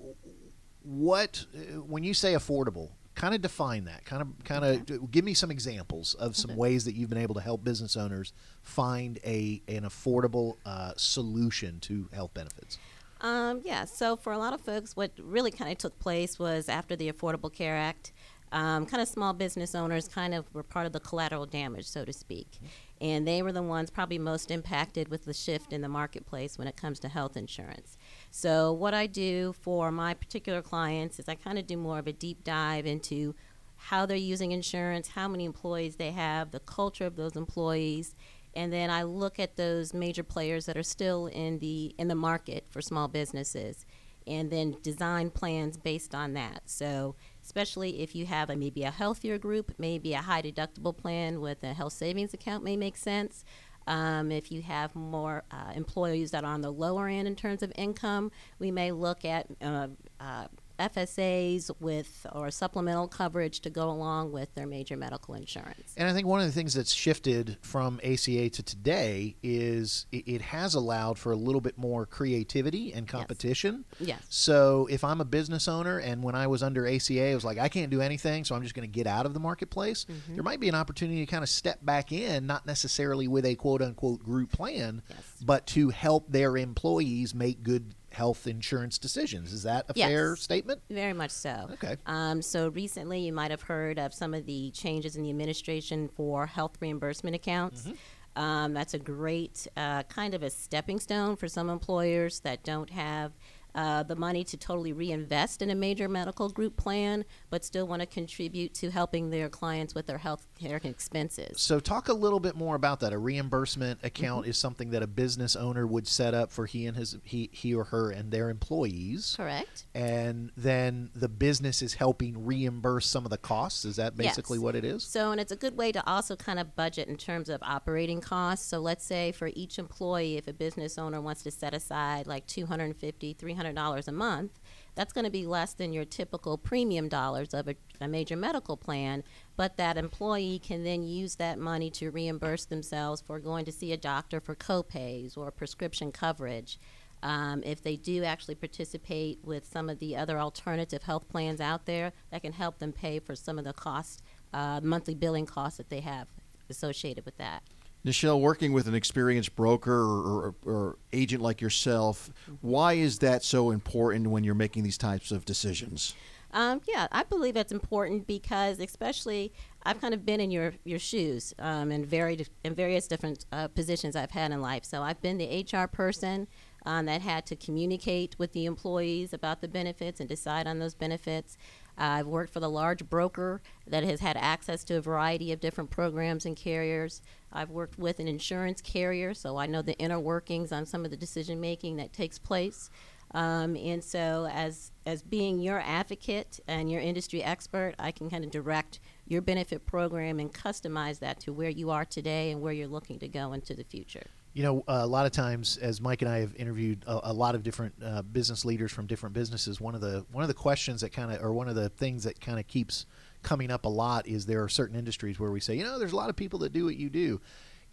what 0.84 1.44
uh, 1.54 1.80
when 1.80 2.04
you 2.04 2.14
say 2.14 2.34
affordable? 2.34 2.90
Kind 3.14 3.34
of 3.34 3.42
define 3.42 3.84
that. 3.84 4.04
Kind 4.04 4.22
of 4.22 4.28
kind 4.44 4.64
of 4.64 5.10
give 5.10 5.24
me 5.24 5.34
some 5.34 5.50
examples 5.50 6.14
of 6.14 6.36
some 6.36 6.56
ways 6.56 6.84
that 6.84 6.94
you've 6.94 7.08
been 7.08 7.18
able 7.18 7.36
to 7.36 7.40
help 7.40 7.62
business 7.62 7.96
owners 7.96 8.32
find 8.62 9.18
a 9.24 9.62
an 9.68 9.82
affordable 9.82 10.56
uh, 10.66 10.92
solution 10.96 11.78
to 11.80 12.08
health 12.12 12.34
benefits. 12.34 12.78
Um, 13.20 13.62
yeah, 13.64 13.86
so 13.86 14.16
for 14.16 14.32
a 14.32 14.38
lot 14.38 14.52
of 14.52 14.60
folks, 14.60 14.96
what 14.96 15.12
really 15.18 15.50
kind 15.50 15.70
of 15.70 15.78
took 15.78 15.98
place 15.98 16.38
was 16.38 16.68
after 16.68 16.94
the 16.94 17.10
Affordable 17.10 17.50
Care 17.50 17.76
Act, 17.76 18.12
um, 18.52 18.86
kind 18.86 19.00
of 19.00 19.08
small 19.08 19.32
business 19.32 19.74
owners 19.74 20.06
kind 20.06 20.34
of 20.34 20.44
were 20.54 20.62
part 20.62 20.86
of 20.86 20.92
the 20.92 21.00
collateral 21.00 21.46
damage, 21.46 21.86
so 21.86 22.04
to 22.04 22.12
speak. 22.12 22.58
And 23.00 23.26
they 23.26 23.42
were 23.42 23.50
the 23.50 23.62
ones 23.62 23.90
probably 23.90 24.18
most 24.18 24.50
impacted 24.50 25.08
with 25.08 25.24
the 25.24 25.34
shift 25.34 25.72
in 25.72 25.80
the 25.80 25.88
marketplace 25.88 26.56
when 26.56 26.68
it 26.68 26.76
comes 26.76 27.00
to 27.00 27.08
health 27.08 27.36
insurance. 27.36 27.96
So, 28.36 28.72
what 28.72 28.94
I 28.94 29.06
do 29.06 29.52
for 29.52 29.92
my 29.92 30.12
particular 30.12 30.60
clients 30.60 31.20
is 31.20 31.28
I 31.28 31.36
kind 31.36 31.56
of 31.56 31.68
do 31.68 31.76
more 31.76 32.00
of 32.00 32.08
a 32.08 32.12
deep 32.12 32.42
dive 32.42 32.84
into 32.84 33.36
how 33.76 34.06
they're 34.06 34.16
using 34.16 34.50
insurance, 34.50 35.06
how 35.06 35.28
many 35.28 35.44
employees 35.44 35.94
they 35.94 36.10
have, 36.10 36.50
the 36.50 36.58
culture 36.58 37.06
of 37.06 37.14
those 37.14 37.36
employees, 37.36 38.16
and 38.52 38.72
then 38.72 38.90
I 38.90 39.04
look 39.04 39.38
at 39.38 39.54
those 39.54 39.94
major 39.94 40.24
players 40.24 40.66
that 40.66 40.76
are 40.76 40.82
still 40.82 41.28
in 41.28 41.60
the 41.60 41.94
in 41.96 42.08
the 42.08 42.16
market 42.16 42.66
for 42.70 42.82
small 42.82 43.06
businesses, 43.06 43.86
and 44.26 44.50
then 44.50 44.78
design 44.82 45.30
plans 45.30 45.76
based 45.76 46.12
on 46.12 46.32
that. 46.32 46.62
So, 46.66 47.14
especially 47.40 48.02
if 48.02 48.16
you 48.16 48.26
have 48.26 48.50
a, 48.50 48.56
maybe 48.56 48.82
a 48.82 48.90
healthier 48.90 49.38
group, 49.38 49.74
maybe 49.78 50.12
a 50.12 50.22
high 50.22 50.42
deductible 50.42 50.96
plan 50.96 51.40
with 51.40 51.62
a 51.62 51.72
health 51.72 51.92
savings 51.92 52.34
account 52.34 52.64
may 52.64 52.76
make 52.76 52.96
sense. 52.96 53.44
Um, 53.86 54.30
if 54.32 54.50
you 54.50 54.62
have 54.62 54.94
more 54.94 55.44
uh, 55.50 55.72
employees 55.74 56.30
that 56.30 56.44
are 56.44 56.52
on 56.52 56.62
the 56.62 56.72
lower 56.72 57.08
end 57.08 57.28
in 57.28 57.36
terms 57.36 57.62
of 57.62 57.72
income, 57.76 58.30
we 58.58 58.70
may 58.70 58.92
look 58.92 59.24
at 59.24 59.46
uh, 59.60 59.88
uh, 60.20 60.46
FSAs 60.78 61.70
with 61.80 62.26
or 62.32 62.50
supplemental 62.50 63.08
coverage 63.08 63.60
to 63.60 63.70
go 63.70 63.88
along 63.90 64.32
with 64.32 64.54
their 64.54 64.66
major 64.66 64.96
medical 64.96 65.34
insurance. 65.34 65.94
And 65.96 66.08
I 66.08 66.12
think 66.12 66.26
one 66.26 66.40
of 66.40 66.46
the 66.46 66.52
things 66.52 66.74
that's 66.74 66.92
shifted 66.92 67.56
from 67.62 68.00
ACA 68.04 68.50
to 68.50 68.62
today 68.62 69.36
is 69.42 70.06
it, 70.12 70.26
it 70.26 70.40
has 70.42 70.74
allowed 70.74 71.18
for 71.18 71.32
a 71.32 71.36
little 71.36 71.60
bit 71.60 71.78
more 71.78 72.06
creativity 72.06 72.92
and 72.92 73.06
competition. 73.06 73.84
Yes. 74.00 74.22
So 74.28 74.86
if 74.90 75.04
I'm 75.04 75.20
a 75.20 75.24
business 75.24 75.68
owner 75.68 75.98
and 75.98 76.22
when 76.22 76.34
I 76.34 76.46
was 76.46 76.62
under 76.62 76.86
ACA, 76.86 77.30
I 77.30 77.34
was 77.34 77.44
like, 77.44 77.58
I 77.58 77.68
can't 77.68 77.90
do 77.90 78.00
anything, 78.00 78.44
so 78.44 78.54
I'm 78.54 78.62
just 78.62 78.74
going 78.74 78.88
to 78.88 78.92
get 78.92 79.06
out 79.06 79.26
of 79.26 79.34
the 79.34 79.40
marketplace. 79.40 80.04
Mm-hmm. 80.04 80.34
There 80.34 80.42
might 80.44 80.60
be 80.60 80.68
an 80.68 80.74
opportunity 80.74 81.24
to 81.24 81.30
kind 81.30 81.42
of 81.42 81.48
step 81.48 81.84
back 81.84 82.12
in, 82.12 82.46
not 82.46 82.66
necessarily 82.66 83.28
with 83.28 83.44
a 83.46 83.54
quote 83.54 83.82
unquote 83.82 84.22
group 84.22 84.52
plan, 84.52 85.02
Yes. 85.08 85.18
but 85.44 85.66
to 85.68 85.90
help 85.90 86.30
their 86.30 86.56
employees 86.56 87.34
make 87.34 87.62
good 87.62 87.94
health 88.14 88.46
insurance 88.46 88.96
decisions. 88.98 89.52
Is 89.52 89.64
that 89.64 89.84
a 89.90 89.92
Yes. 89.94 90.08
fair 90.08 90.36
statement? 90.36 90.80
Very 90.88 91.12
much 91.12 91.30
so. 91.32 91.68
Okay. 91.72 91.96
Um, 92.06 92.40
so 92.40 92.68
recently, 92.68 93.20
you 93.20 93.32
might 93.32 93.50
have 93.50 93.62
heard 93.62 93.98
of 93.98 94.14
some 94.14 94.32
of 94.32 94.46
the 94.46 94.70
changes 94.70 95.16
in 95.16 95.22
the 95.22 95.30
administration 95.30 96.08
for 96.08 96.46
health 96.46 96.76
reimbursement 96.80 97.34
accounts. 97.36 97.88
Um, 98.36 98.72
that's 98.72 98.94
a 98.94 98.98
great 98.98 99.66
uh, 99.76 100.02
kind 100.04 100.34
of 100.34 100.42
a 100.42 100.50
stepping 100.50 100.98
stone 100.98 101.36
for 101.36 101.46
some 101.48 101.68
employers 101.70 102.40
that 102.40 102.64
don't 102.64 102.90
have 102.90 103.32
uh, 103.74 104.02
the 104.02 104.16
money 104.16 104.44
to 104.44 104.56
totally 104.56 104.92
reinvest 104.92 105.62
in 105.62 105.70
a 105.70 105.74
major 105.74 106.08
medical 106.08 106.48
group 106.48 106.76
plan, 106.76 107.24
but 107.50 107.64
still 107.64 107.86
want 107.86 108.00
to 108.00 108.06
contribute 108.06 108.74
to 108.74 108.90
helping 108.90 109.30
their 109.30 109.48
clients 109.48 109.94
with 109.94 110.06
their 110.06 110.18
health 110.18 110.46
care 110.58 110.80
expenses. 110.84 111.60
So, 111.60 111.80
talk 111.80 112.08
a 112.08 112.12
little 112.14 112.40
bit 112.40 112.56
more 112.56 112.74
about 112.76 113.00
that. 113.00 113.12
A 113.12 113.18
reimbursement 113.18 114.00
account 114.02 114.42
Mm-hmm. 114.42 114.50
is 114.50 114.58
something 114.58 114.90
that 114.90 115.02
a 115.02 115.06
business 115.06 115.54
owner 115.56 115.86
would 115.86 116.06
set 116.08 116.34
up 116.34 116.50
for 116.50 116.66
he 116.66 116.86
and 116.86 116.96
his 116.96 117.16
he 117.24 117.50
he 117.52 117.74
or 117.74 117.84
her 117.84 118.10
and 118.10 118.30
their 118.32 118.50
employees. 118.50 119.34
Correct. 119.36 119.84
And 119.94 120.50
then 120.56 121.10
the 121.14 121.28
business 121.28 121.82
is 121.82 121.94
helping 121.94 122.44
reimburse 122.44 123.06
some 123.06 123.24
of 123.24 123.30
the 123.30 123.38
costs. 123.38 123.84
Is 123.84 123.96
that 123.96 124.16
basically 124.16 124.58
Yes. 124.58 124.62
what 124.64 124.74
it 124.76 124.84
is? 124.84 125.04
So, 125.04 125.30
and 125.30 125.40
it's 125.40 125.52
a 125.52 125.56
good 125.56 125.76
way 125.76 125.92
to 125.92 126.04
also 126.08 126.36
kind 126.36 126.58
of 126.58 126.74
budget 126.74 127.08
in 127.08 127.16
terms 127.16 127.48
of 127.48 127.62
operating 127.62 128.20
costs. 128.20 128.66
So, 128.66 128.78
let's 128.80 129.04
say 129.04 129.32
for 129.32 129.50
each 129.54 129.78
employee, 129.78 130.36
if 130.36 130.48
a 130.48 130.52
business 130.52 130.98
owner 130.98 131.20
wants 131.20 131.42
to 131.44 131.50
set 131.50 131.74
aside 131.74 132.26
like 132.26 132.46
$250, 132.46 133.36
$300 133.36 133.63
a 133.64 134.12
month, 134.12 134.60
that's 134.94 135.12
going 135.12 135.24
to 135.24 135.30
be 135.30 135.46
less 135.46 135.74
than 135.74 135.92
your 135.92 136.04
typical 136.04 136.56
premium 136.56 137.08
dollars 137.08 137.52
of 137.52 137.68
a, 137.68 137.74
a 138.00 138.08
major 138.08 138.36
medical 138.36 138.76
plan. 138.76 139.24
But 139.56 139.76
that 139.76 139.96
employee 139.96 140.60
can 140.60 140.84
then 140.84 141.02
use 141.02 141.36
that 141.36 141.58
money 141.58 141.90
to 141.90 142.10
reimburse 142.10 142.64
themselves 142.66 143.20
for 143.20 143.38
going 143.40 143.64
to 143.64 143.72
see 143.72 143.92
a 143.92 143.96
doctor 143.96 144.40
for 144.40 144.54
copays 144.54 145.36
or 145.36 145.50
prescription 145.50 146.12
coverage. 146.12 146.78
Um, 147.22 147.62
if 147.64 147.82
they 147.82 147.96
do 147.96 148.22
actually 148.22 148.54
participate 148.54 149.38
with 149.42 149.66
some 149.66 149.88
of 149.88 149.98
the 149.98 150.14
other 150.14 150.38
alternative 150.38 151.04
health 151.04 151.28
plans 151.28 151.60
out 151.60 151.86
there, 151.86 152.12
that 152.30 152.42
can 152.42 152.52
help 152.52 152.78
them 152.78 152.92
pay 152.92 153.18
for 153.18 153.34
some 153.34 153.58
of 153.58 153.64
the 153.64 153.72
costs, 153.72 154.22
uh, 154.52 154.80
monthly 154.82 155.14
billing 155.14 155.46
costs 155.46 155.78
that 155.78 155.88
they 155.88 156.00
have 156.00 156.28
associated 156.68 157.24
with 157.24 157.36
that. 157.38 157.62
Nichelle, 158.04 158.40
working 158.40 158.72
with 158.72 158.86
an 158.86 158.94
experienced 158.94 159.56
broker 159.56 159.92
or, 159.92 160.20
or, 160.22 160.54
or 160.64 160.98
agent 161.12 161.42
like 161.42 161.60
yourself, 161.60 162.30
why 162.60 162.94
is 162.94 163.20
that 163.20 163.42
so 163.42 163.70
important 163.70 164.28
when 164.28 164.44
you're 164.44 164.54
making 164.54 164.82
these 164.82 164.98
types 164.98 165.30
of 165.30 165.44
decisions? 165.44 166.14
Um, 166.52 166.80
yeah, 166.86 167.08
I 167.10 167.24
believe 167.24 167.54
that's 167.54 167.72
important 167.72 168.28
because, 168.28 168.78
especially, 168.78 169.52
I've 169.82 170.00
kind 170.00 170.14
of 170.14 170.24
been 170.24 170.40
in 170.40 170.52
your 170.52 170.74
your 170.84 171.00
shoes 171.00 171.52
um, 171.58 171.90
in 171.90 172.04
varied 172.04 172.48
in 172.62 172.76
various 172.76 173.08
different 173.08 173.44
uh, 173.50 173.68
positions 173.68 174.14
I've 174.14 174.30
had 174.30 174.52
in 174.52 174.62
life. 174.62 174.84
So 174.84 175.02
I've 175.02 175.20
been 175.20 175.36
the 175.36 175.66
HR 175.70 175.88
person 175.88 176.46
um, 176.86 177.06
that 177.06 177.22
had 177.22 177.44
to 177.46 177.56
communicate 177.56 178.36
with 178.38 178.52
the 178.52 178.66
employees 178.66 179.32
about 179.32 179.62
the 179.62 179.68
benefits 179.68 180.20
and 180.20 180.28
decide 180.28 180.68
on 180.68 180.78
those 180.78 180.94
benefits. 180.94 181.56
I've 181.96 182.26
worked 182.26 182.52
for 182.52 182.60
the 182.60 182.70
large 182.70 183.08
broker 183.08 183.60
that 183.86 184.04
has 184.04 184.20
had 184.20 184.36
access 184.36 184.84
to 184.84 184.96
a 184.96 185.00
variety 185.00 185.52
of 185.52 185.60
different 185.60 185.90
programs 185.90 186.44
and 186.44 186.56
carriers. 186.56 187.22
I've 187.52 187.70
worked 187.70 187.98
with 187.98 188.18
an 188.18 188.28
insurance 188.28 188.80
carrier, 188.80 189.34
so 189.34 189.56
I 189.56 189.66
know 189.66 189.82
the 189.82 189.96
inner 189.98 190.18
workings 190.18 190.72
on 190.72 190.86
some 190.86 191.04
of 191.04 191.10
the 191.10 191.16
decision 191.16 191.60
making 191.60 191.96
that 191.96 192.12
takes 192.12 192.38
place. 192.38 192.90
Um, 193.32 193.76
and 193.76 194.02
so, 194.02 194.48
as 194.52 194.92
as 195.06 195.22
being 195.22 195.58
your 195.58 195.80
advocate 195.80 196.60
and 196.68 196.90
your 196.90 197.00
industry 197.00 197.42
expert, 197.42 197.94
I 197.98 198.12
can 198.12 198.30
kind 198.30 198.44
of 198.44 198.50
direct 198.50 199.00
your 199.26 199.42
benefit 199.42 199.86
program 199.86 200.38
and 200.38 200.52
customize 200.52 201.18
that 201.18 201.40
to 201.40 201.52
where 201.52 201.70
you 201.70 201.90
are 201.90 202.04
today 202.04 202.52
and 202.52 202.60
where 202.60 202.72
you're 202.72 202.86
looking 202.86 203.18
to 203.18 203.28
go 203.28 203.52
into 203.52 203.74
the 203.74 203.82
future. 203.82 204.26
You 204.54 204.62
know, 204.62 204.84
a 204.86 205.04
lot 205.06 205.26
of 205.26 205.32
times, 205.32 205.78
as 205.78 206.00
Mike 206.00 206.22
and 206.22 206.30
I 206.30 206.38
have 206.38 206.54
interviewed 206.54 207.02
a, 207.08 207.30
a 207.30 207.32
lot 207.32 207.56
of 207.56 207.64
different 207.64 207.92
uh, 208.02 208.22
business 208.22 208.64
leaders 208.64 208.92
from 208.92 209.06
different 209.06 209.34
businesses, 209.34 209.80
one 209.80 209.96
of 209.96 210.00
the 210.00 210.24
one 210.30 210.42
of 210.44 210.48
the 210.48 210.54
questions 210.54 211.00
that 211.00 211.10
kind 211.12 211.32
of, 211.32 211.42
or 211.42 211.52
one 211.52 211.68
of 211.68 211.74
the 211.74 211.88
things 211.88 212.22
that 212.22 212.40
kind 212.40 212.60
of 212.60 212.66
keeps 212.68 213.04
coming 213.42 213.70
up 213.70 213.84
a 213.84 213.88
lot 213.88 214.26
is 214.28 214.46
there 214.46 214.62
are 214.62 214.68
certain 214.68 214.96
industries 214.96 215.40
where 215.40 215.50
we 215.50 215.58
say, 215.60 215.74
you 215.76 215.82
know, 215.82 215.98
there's 215.98 216.12
a 216.12 216.16
lot 216.16 216.30
of 216.30 216.36
people 216.36 216.60
that 216.60 216.72
do 216.72 216.84
what 216.84 216.96
you 216.96 217.10
do. 217.10 217.40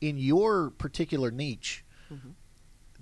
In 0.02 0.17
your 0.17 0.69
particular 0.69 1.32
niche, 1.32 1.84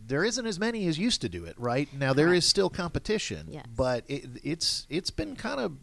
there 0.07 0.23
isn't 0.23 0.45
as 0.45 0.57
many 0.57 0.87
as 0.87 0.97
used 0.97 1.19
to 1.21 1.29
do 1.29 1.43
it, 1.45 1.55
right? 1.59 1.89
Now 1.93 2.13
there 2.13 2.33
is 2.33 2.45
still 2.45 2.69
competition, 2.69 3.47
Yes. 3.51 3.65
but 3.75 4.03
it, 4.07 4.25
it's 4.43 4.87
it's 4.89 5.09
been 5.11 5.35
kind 5.35 5.59
of 5.59 5.73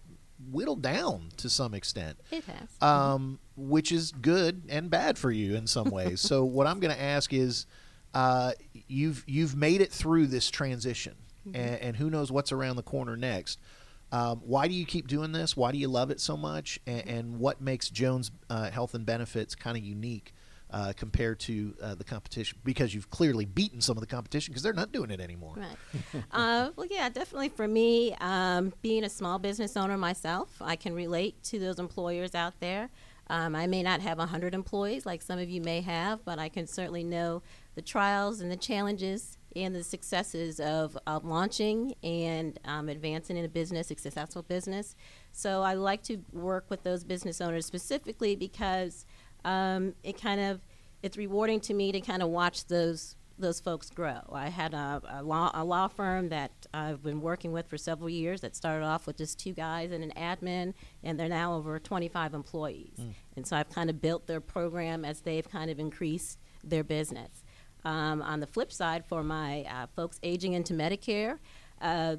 whittled 0.51 0.83
down 0.83 1.31
to 1.39 1.49
some 1.49 1.75
extent 1.75 2.19
It 2.31 2.45
has. 2.45 2.69
um, 2.83 3.39
which 3.57 3.91
is 3.93 4.13
good 4.13 4.63
and 4.69 4.91
bad 4.91 5.19
for 5.19 5.31
you 5.31 5.55
in 5.57 5.67
some 5.67 5.91
ways. 5.91 6.21
so 6.31 6.45
what 6.45 6.67
I'm 6.67 6.81
going 6.81 6.95
to 6.95 7.01
ask 7.03 7.33
is, 7.33 7.67
uh, 8.15 8.53
you've 8.89 9.25
you've 9.27 9.55
made 9.57 9.81
it 9.81 9.93
through 9.93 10.27
this 10.29 10.51
transition, 10.51 11.15
and, 11.45 11.57
and 11.57 11.97
who 11.97 12.11
knows 12.11 12.33
what's 12.33 12.51
around 12.53 12.77
the 12.77 12.83
corner 12.83 13.17
next. 13.17 13.59
Um, 14.13 14.41
why 14.45 14.69
do 14.69 14.75
you 14.75 14.87
keep 14.87 15.09
doing 15.09 15.33
this? 15.33 15.57
Why 15.57 15.73
do 15.73 15.79
you 15.79 15.89
love 15.89 16.11
it 16.11 16.21
so 16.21 16.37
much? 16.37 16.79
And, 16.87 17.07
and 17.09 17.39
what 17.39 17.61
makes 17.61 17.91
Jones 17.91 18.31
uh, 18.49 18.71
Health 18.71 18.95
and 18.95 19.05
Benefits 19.05 19.55
kind 19.55 19.77
of 19.77 19.83
unique 19.85 20.33
uh, 20.71 20.93
compared 20.97 21.41
to 21.41 21.75
uh, 21.83 21.95
the 21.95 22.05
competition? 22.05 22.59
Because 22.65 22.95
you've 22.95 23.11
clearly 23.11 23.45
beaten 23.45 23.81
some 23.81 23.97
of 23.97 24.01
the 24.01 24.07
competition 24.07 24.53
because 24.53 24.63
they're 24.63 24.73
not 24.73 24.93
doing 24.93 25.11
it 25.11 25.21
anymore. 25.21 25.55
Right. 25.57 26.25
uh, 26.33 26.71
well, 26.77 26.87
yeah, 26.91 27.09
definitely 27.09 27.51
for 27.51 27.69
me, 27.69 28.15
um, 28.21 28.73
being 28.83 29.05
a 29.05 29.09
small 29.11 29.39
business 29.39 29.77
owner 29.77 29.97
myself, 29.97 30.51
I 30.61 30.77
can 30.77 30.95
relate 30.95 31.43
to 31.45 31.59
those 31.59 31.79
employers 31.79 32.35
out 32.35 32.55
there. 32.61 32.91
Um, 33.29 33.57
I 33.57 33.67
may 33.67 33.83
not 33.83 34.01
have 34.03 34.19
100 34.19 34.55
employees 34.55 35.05
like 35.05 35.21
some 35.21 35.39
of 35.39 35.49
you 35.49 35.61
may 35.61 35.81
have, 35.81 36.25
but 36.25 36.39
I 36.39 36.49
can 36.49 36.67
certainly 36.67 37.03
know 37.03 37.43
the 37.75 37.83
trials 37.83 38.41
and 38.41 38.51
the 38.51 38.57
challenges 38.57 39.37
and 39.57 39.75
the 39.75 39.83
successes 39.83 40.61
of, 40.61 40.97
of 41.07 41.25
launching 41.25 41.95
and 42.03 42.59
um, 42.67 42.89
advancing 42.89 43.37
in 43.37 43.45
a 43.45 43.49
business, 43.49 43.91
a 43.91 43.97
successful 43.97 44.43
business. 44.43 44.95
So 45.33 45.63
I 45.63 45.75
like 45.75 46.03
to 46.05 46.19
work 46.33 46.67
with 46.69 46.83
those 46.83 47.05
business 47.05 47.41
owners 47.41 47.67
specifically 47.67 48.37
because 48.37 49.07
um, 49.47 49.95
it 50.03 50.21
kind 50.21 50.41
of 50.41 50.61
it's 51.03 51.17
rewarding 51.17 51.61
to 51.61 51.73
me 51.73 51.93
to 51.93 52.01
kind 52.01 52.23
of 52.23 52.29
watch 52.29 52.67
those 52.67 53.17
those 53.39 53.61
folks 53.61 53.91
grow. 53.91 54.21
I 54.33 54.49
had 54.49 54.73
a, 54.73 55.03
a, 55.09 55.23
law, 55.23 55.51
a 55.53 55.63
law 55.63 55.89
firm 55.89 56.31
that 56.31 56.53
I've 56.73 57.03
been 57.03 57.21
working 57.21 57.53
with 57.53 57.69
for 57.69 57.77
several 57.77 58.09
years 58.09 58.41
that 58.41 58.57
started 58.57 58.85
off 58.85 59.07
with 59.07 59.19
just 59.19 59.39
two 59.39 59.53
guys 59.53 59.93
and 59.93 60.03
an 60.03 60.13
admin, 60.17 60.73
and 61.03 61.21
they're 61.21 61.29
now 61.29 61.55
over 61.55 61.79
25 61.79 62.33
employees. 62.33 62.99
And 63.37 63.47
so 63.47 63.57
I've 63.57 63.69
kind 63.69 63.91
of 63.91 64.01
built 64.01 64.27
their 64.27 64.41
program 64.41 65.05
as 65.05 65.21
they've 65.21 65.47
kind 65.47 65.71
of 65.71 65.79
increased 65.79 66.39
their 66.65 66.83
business. 66.83 67.45
Um, 67.85 68.23
on 68.23 68.41
the 68.41 68.47
flip 68.47 68.73
side, 68.73 69.05
for 69.05 69.23
my 69.23 69.65
uh, 69.65 69.87
folks 69.95 70.19
aging 70.23 70.55
into 70.55 70.73
Medicare, 70.73 71.39
uh, 71.83 72.17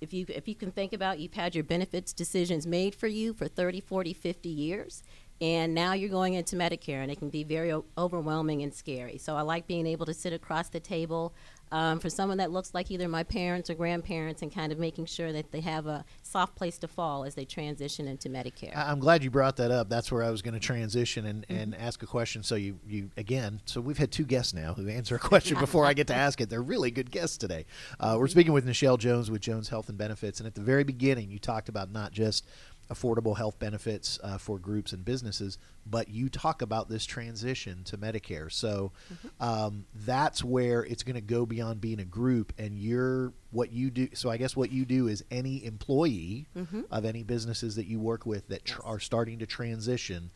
if 0.00 0.12
you 0.12 0.26
if 0.28 0.46
you 0.48 0.54
can 0.54 0.70
think 0.70 0.92
about 0.92 1.18
you've 1.18 1.34
had 1.34 1.54
your 1.54 1.64
benefits 1.64 2.12
decisions 2.12 2.66
made 2.66 2.94
for 2.94 3.06
you 3.06 3.32
for 3.32 3.48
30 3.48 3.80
40 3.80 4.12
50 4.12 4.48
years 4.48 5.02
and 5.40 5.74
now 5.74 5.92
you're 5.92 6.08
going 6.10 6.34
into 6.34 6.56
medicare 6.56 7.02
and 7.02 7.10
it 7.10 7.18
can 7.18 7.28
be 7.28 7.42
very 7.44 7.72
o- 7.72 7.84
overwhelming 7.98 8.62
and 8.62 8.72
scary 8.72 9.18
so 9.18 9.36
i 9.36 9.42
like 9.42 9.66
being 9.66 9.86
able 9.86 10.06
to 10.06 10.14
sit 10.14 10.32
across 10.32 10.68
the 10.68 10.80
table 10.80 11.34
um, 11.72 11.98
for 11.98 12.08
someone 12.08 12.38
that 12.38 12.52
looks 12.52 12.72
like 12.72 12.90
either 12.92 13.08
my 13.08 13.24
parents 13.24 13.68
or 13.68 13.74
grandparents 13.74 14.42
and 14.42 14.54
kind 14.54 14.70
of 14.70 14.78
making 14.78 15.06
sure 15.06 15.32
that 15.32 15.50
they 15.50 15.60
have 15.60 15.86
a 15.88 16.04
soft 16.22 16.54
place 16.54 16.78
to 16.78 16.86
fall 16.86 17.24
as 17.24 17.34
they 17.34 17.44
transition 17.44 18.06
into 18.06 18.28
medicare 18.28 18.76
I- 18.76 18.92
I'm 18.92 19.00
glad 19.00 19.24
you 19.24 19.30
brought 19.30 19.56
that 19.56 19.72
up. 19.72 19.88
That's 19.88 20.12
where 20.12 20.22
I 20.22 20.30
was 20.30 20.40
going 20.40 20.54
to 20.54 20.60
transition 20.60 21.26
and, 21.26 21.44
and 21.48 21.74
ask 21.74 22.00
a 22.02 22.06
question. 22.06 22.44
So 22.44 22.54
you, 22.54 22.78
you 22.86 23.10
again. 23.16 23.60
So 23.64 23.80
we've 23.80 23.98
had 23.98 24.12
two 24.12 24.24
guests 24.24 24.54
now 24.54 24.74
who 24.74 24.88
answer 24.88 25.16
a 25.16 25.18
question 25.18 25.58
before 25.58 25.84
I 25.84 25.94
get 25.94 26.06
to 26.08 26.14
ask 26.14 26.40
it. 26.40 26.48
They're 26.48 26.62
really 26.62 26.92
good 26.92 27.10
guests 27.10 27.38
today. 27.38 27.66
Uh, 27.98 28.16
we're 28.20 28.28
speaking 28.28 28.52
with 28.52 28.66
Nichelle 28.66 28.98
Jones 28.98 29.28
with 29.30 29.40
Jones 29.40 29.68
Health 29.68 29.88
and 29.88 29.98
Benefits, 29.98 30.38
and 30.38 30.46
at 30.46 30.54
the 30.54 30.60
very 30.60 30.84
beginning, 30.84 31.30
you 31.30 31.40
talked 31.40 31.68
about 31.68 31.90
not 31.90 32.12
just 32.12 32.46
affordable 32.90 33.36
health 33.36 33.58
benefits 33.58 34.18
uh, 34.22 34.38
for 34.38 34.58
groups 34.58 34.92
and 34.92 35.04
businesses, 35.04 35.58
but 35.86 36.08
you 36.08 36.28
talk 36.28 36.62
about 36.62 36.88
this 36.88 37.04
transition 37.06 37.82
to 37.84 37.96
Medicare. 37.96 38.50
So 38.52 38.92
um, 39.40 39.86
that's 39.94 40.42
where 40.44 40.84
it's 40.84 41.02
going 41.02 41.14
to 41.16 41.20
go 41.20 41.46
beyond 41.46 41.80
being 41.80 42.00
a 42.00 42.04
group, 42.04 42.52
and 42.58 42.78
you're 42.78 43.32
what 43.50 43.72
you 43.72 43.90
do. 43.90 44.08
So 44.14 44.30
I 44.30 44.36
guess 44.36 44.56
what 44.56 44.70
you 44.72 44.84
do 44.84 45.08
is 45.08 45.24
any 45.30 45.64
employee 45.64 46.46
of 46.90 47.04
any 47.04 47.22
businesses 47.22 47.76
that 47.76 47.86
you 47.86 47.98
work 48.00 48.26
with 48.26 48.48
that 48.48 48.64
tr- 48.64 48.82
are 48.84 49.00
starting 49.00 49.38
to 49.38 49.46
transition. 49.46 50.30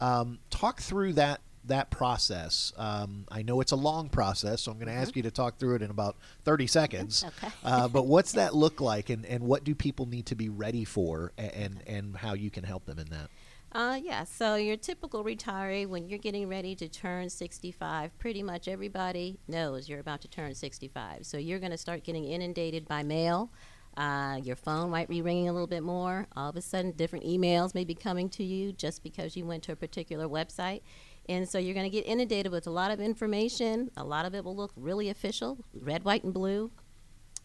Um, 0.00 0.38
talk 0.50 0.80
through 0.80 1.14
that 1.14 1.40
that 1.68 1.90
process. 1.90 2.72
Um, 2.76 3.24
I 3.30 3.42
know 3.42 3.60
it's 3.60 3.72
a 3.72 3.76
long 3.76 4.08
process, 4.08 4.62
so 4.62 4.72
I'm 4.72 4.78
going 4.78 4.88
to 4.88 5.00
ask 5.00 5.16
you 5.16 5.22
to 5.22 5.30
talk 5.30 5.58
through 5.58 5.76
it 5.76 5.82
in 5.82 5.90
about 5.90 6.16
30 6.44 6.66
seconds. 6.66 7.24
Okay. 7.24 7.52
uh, 7.64 7.88
but 7.88 8.06
what's 8.06 8.32
that 8.32 8.54
look 8.54 8.80
like, 8.80 9.10
and, 9.10 9.24
and 9.26 9.44
what 9.44 9.64
do 9.64 9.74
people 9.74 10.06
need 10.06 10.26
to 10.26 10.34
be 10.34 10.48
ready 10.48 10.84
for, 10.84 11.32
and 11.38 11.82
and 11.86 12.16
how 12.16 12.34
you 12.34 12.50
can 12.50 12.64
help 12.64 12.84
them 12.86 12.98
in 12.98 13.08
that? 13.10 13.30
Uh, 13.70 14.00
yeah, 14.02 14.24
so 14.24 14.54
your 14.54 14.76
typical 14.76 15.22
retiree, 15.22 15.86
when 15.86 16.08
you're 16.08 16.18
getting 16.18 16.48
ready 16.48 16.74
to 16.74 16.88
turn 16.88 17.28
65, 17.28 18.16
pretty 18.18 18.42
much 18.42 18.66
everybody 18.66 19.38
knows 19.46 19.88
you're 19.88 20.00
about 20.00 20.22
to 20.22 20.28
turn 20.28 20.54
65. 20.54 21.26
So 21.26 21.36
you're 21.36 21.58
going 21.58 21.72
to 21.72 21.78
start 21.78 22.02
getting 22.02 22.24
inundated 22.24 22.88
by 22.88 23.02
mail. 23.02 23.50
Uh, 23.94 24.38
your 24.42 24.56
phone 24.56 24.90
might 24.90 25.08
be 25.08 25.20
ringing 25.20 25.48
a 25.48 25.52
little 25.52 25.66
bit 25.66 25.82
more. 25.82 26.28
All 26.34 26.48
of 26.48 26.56
a 26.56 26.62
sudden, 26.62 26.92
different 26.92 27.26
emails 27.26 27.74
may 27.74 27.84
be 27.84 27.94
coming 27.94 28.30
to 28.30 28.44
you 28.44 28.72
just 28.72 29.02
because 29.02 29.36
you 29.36 29.44
went 29.44 29.64
to 29.64 29.72
a 29.72 29.76
particular 29.76 30.28
website. 30.28 30.80
And 31.28 31.48
so 31.48 31.58
you're 31.58 31.74
going 31.74 31.90
to 31.90 31.94
get 31.94 32.06
inundated 32.06 32.52
with 32.52 32.66
a 32.66 32.70
lot 32.70 32.90
of 32.90 33.00
information. 33.00 33.90
A 33.96 34.04
lot 34.04 34.24
of 34.24 34.34
it 34.34 34.44
will 34.44 34.56
look 34.56 34.72
really 34.76 35.10
official 35.10 35.58
red, 35.74 36.04
white, 36.04 36.24
and 36.24 36.32
blue 36.32 36.70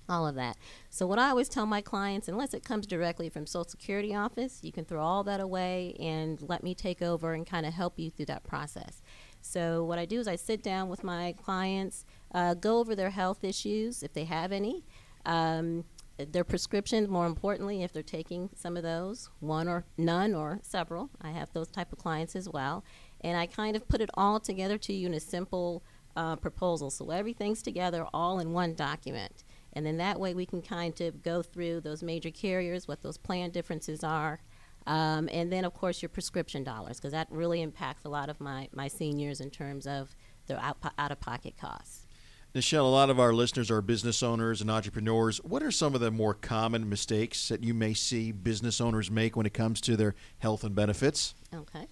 all 0.09 0.27
of 0.27 0.35
that. 0.35 0.57
So 0.89 1.07
what 1.07 1.19
I 1.19 1.29
always 1.29 1.49
tell 1.49 1.65
my 1.65 1.81
clients, 1.81 2.27
unless 2.27 2.53
it 2.53 2.63
comes 2.63 2.85
directly 2.85 3.29
from 3.29 3.45
Social 3.45 3.69
Security 3.69 4.13
office, 4.13 4.59
you 4.61 4.71
can 4.71 4.85
throw 4.85 5.01
all 5.01 5.23
that 5.23 5.39
away 5.39 5.95
and 5.99 6.41
let 6.41 6.63
me 6.63 6.75
take 6.75 7.01
over 7.01 7.33
and 7.33 7.45
kind 7.45 7.65
of 7.65 7.73
help 7.73 7.97
you 7.97 8.09
through 8.09 8.27
that 8.27 8.43
process. 8.43 9.01
So 9.41 9.83
what 9.83 9.99
I 9.99 10.05
do 10.05 10.19
is 10.19 10.27
I 10.27 10.35
sit 10.35 10.63
down 10.63 10.89
with 10.89 11.03
my 11.03 11.33
clients, 11.33 12.05
uh, 12.33 12.53
go 12.53 12.79
over 12.79 12.95
their 12.95 13.09
health 13.09 13.43
issues 13.43 14.03
if 14.03 14.13
they 14.13 14.25
have 14.25 14.51
any, 14.51 14.85
um, 15.25 15.85
their 16.17 16.43
prescriptions. 16.43 17.07
More 17.09 17.25
importantly, 17.25 17.83
if 17.83 17.91
they're 17.91 18.03
taking 18.03 18.49
some 18.55 18.77
of 18.77 18.83
those, 18.83 19.29
one 19.39 19.67
or 19.67 19.85
none 19.97 20.33
or 20.33 20.59
several. 20.63 21.09
I 21.21 21.31
have 21.31 21.51
those 21.53 21.69
type 21.69 21.91
of 21.91 21.97
clients 21.97 22.35
as 22.35 22.47
well, 22.47 22.83
and 23.23 23.37
I 23.37 23.45
kind 23.45 23.75
of 23.75 23.87
put 23.87 24.01
it 24.01 24.09
all 24.15 24.39
together 24.39 24.77
to 24.79 24.93
you 24.93 25.07
in 25.07 25.13
a 25.13 25.19
simple 25.19 25.83
uh, 26.15 26.35
proposal. 26.35 26.89
So 26.89 27.09
everything's 27.09 27.61
together 27.61 28.05
all 28.13 28.39
in 28.39 28.53
one 28.53 28.73
document. 28.75 29.43
And 29.73 29.85
then 29.85 29.97
that 29.97 30.19
way 30.19 30.33
we 30.33 30.45
can 30.45 30.61
kind 30.61 30.99
of 31.01 31.23
go 31.23 31.41
through 31.41 31.81
those 31.81 32.03
major 32.03 32.29
carriers, 32.29 32.87
what 32.87 33.01
those 33.01 33.17
plan 33.17 33.49
differences 33.49 34.03
are, 34.03 34.39
um, 34.85 35.29
and 35.31 35.51
then 35.51 35.65
of 35.65 35.73
course 35.73 36.01
your 36.01 36.09
prescription 36.09 36.63
dollars, 36.63 36.97
because 36.97 37.13
that 37.13 37.27
really 37.31 37.61
impacts 37.61 38.05
a 38.05 38.09
lot 38.09 38.29
of 38.29 38.39
my, 38.39 38.67
my 38.73 38.87
seniors 38.87 39.39
in 39.39 39.49
terms 39.49 39.87
of 39.87 40.15
their 40.47 40.59
out, 40.59 40.77
out 40.97 41.11
of 41.11 41.19
pocket 41.19 41.55
costs. 41.59 42.05
Nichelle, 42.53 42.81
a 42.81 42.83
lot 42.83 43.09
of 43.09 43.19
our 43.19 43.33
listeners 43.33 43.71
are 43.71 43.81
business 43.81 44.21
owners 44.21 44.61
and 44.61 44.69
entrepreneurs. 44.69 45.37
What 45.37 45.63
are 45.63 45.71
some 45.71 45.95
of 45.95 46.01
the 46.01 46.11
more 46.11 46.35
common 46.35 46.87
mistakes 46.87 47.49
that 47.49 47.63
you 47.63 47.73
may 47.73 47.95
see 47.95 48.31
business 48.31 48.79
owners 48.79 49.09
make 49.09 49.35
when 49.35 49.47
it 49.47 49.55
comes 49.55 49.81
to 49.81 49.97
their 49.97 50.13
health 50.37 50.63
and 50.63 50.75
benefits? 50.75 51.33
Okay. 51.51 51.87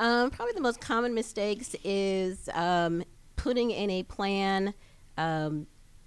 Um, 0.00 0.30
probably 0.30 0.54
the 0.54 0.62
most 0.62 0.80
common 0.80 1.12
mistakes 1.12 1.76
is 1.84 2.48
um, 2.54 3.04
putting 3.36 3.70
in 3.70 3.90
a 3.90 4.02
plan 4.02 4.72
um, 5.18 5.66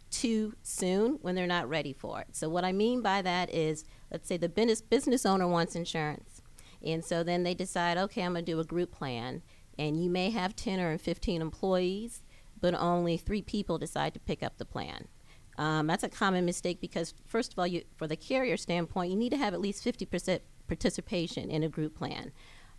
too 0.09 0.55
soon 0.63 1.19
when 1.21 1.35
they're 1.35 1.45
not 1.45 1.69
ready 1.69 1.93
for 1.93 2.19
it. 2.19 2.27
So, 2.31 2.49
what 2.49 2.65
I 2.65 2.71
mean 2.71 3.03
by 3.03 3.21
that 3.21 3.53
is, 3.53 3.85
let's 4.11 4.27
say 4.27 4.35
the 4.35 4.49
business, 4.49 4.81
business 4.81 5.27
owner 5.27 5.47
wants 5.47 5.75
insurance. 5.75 6.41
And 6.83 7.05
so 7.05 7.23
then 7.23 7.43
they 7.43 7.53
decide, 7.53 7.97
okay, 7.97 8.23
I'm 8.23 8.33
going 8.33 8.43
to 8.43 8.51
do 8.51 8.59
a 8.59 8.65
group 8.65 8.91
plan. 8.91 9.43
And 9.77 10.03
you 10.03 10.09
may 10.09 10.31
have 10.31 10.55
10 10.55 10.79
or 10.79 10.97
15 10.97 11.41
employees, 11.41 12.23
but 12.59 12.73
only 12.73 13.15
three 13.15 13.43
people 13.43 13.77
decide 13.77 14.15
to 14.15 14.19
pick 14.19 14.41
up 14.41 14.57
the 14.57 14.65
plan. 14.65 15.07
Um, 15.59 15.85
that's 15.85 16.03
a 16.03 16.09
common 16.09 16.45
mistake 16.45 16.81
because, 16.81 17.13
first 17.27 17.53
of 17.53 17.59
all, 17.59 17.67
you, 17.67 17.83
for 17.95 18.07
the 18.07 18.15
carrier 18.15 18.57
standpoint, 18.57 19.11
you 19.11 19.17
need 19.17 19.29
to 19.29 19.37
have 19.37 19.53
at 19.53 19.61
least 19.61 19.85
50% 19.85 20.39
participation 20.67 21.51
in 21.51 21.61
a 21.61 21.69
group 21.69 21.95
plan. 21.95 22.31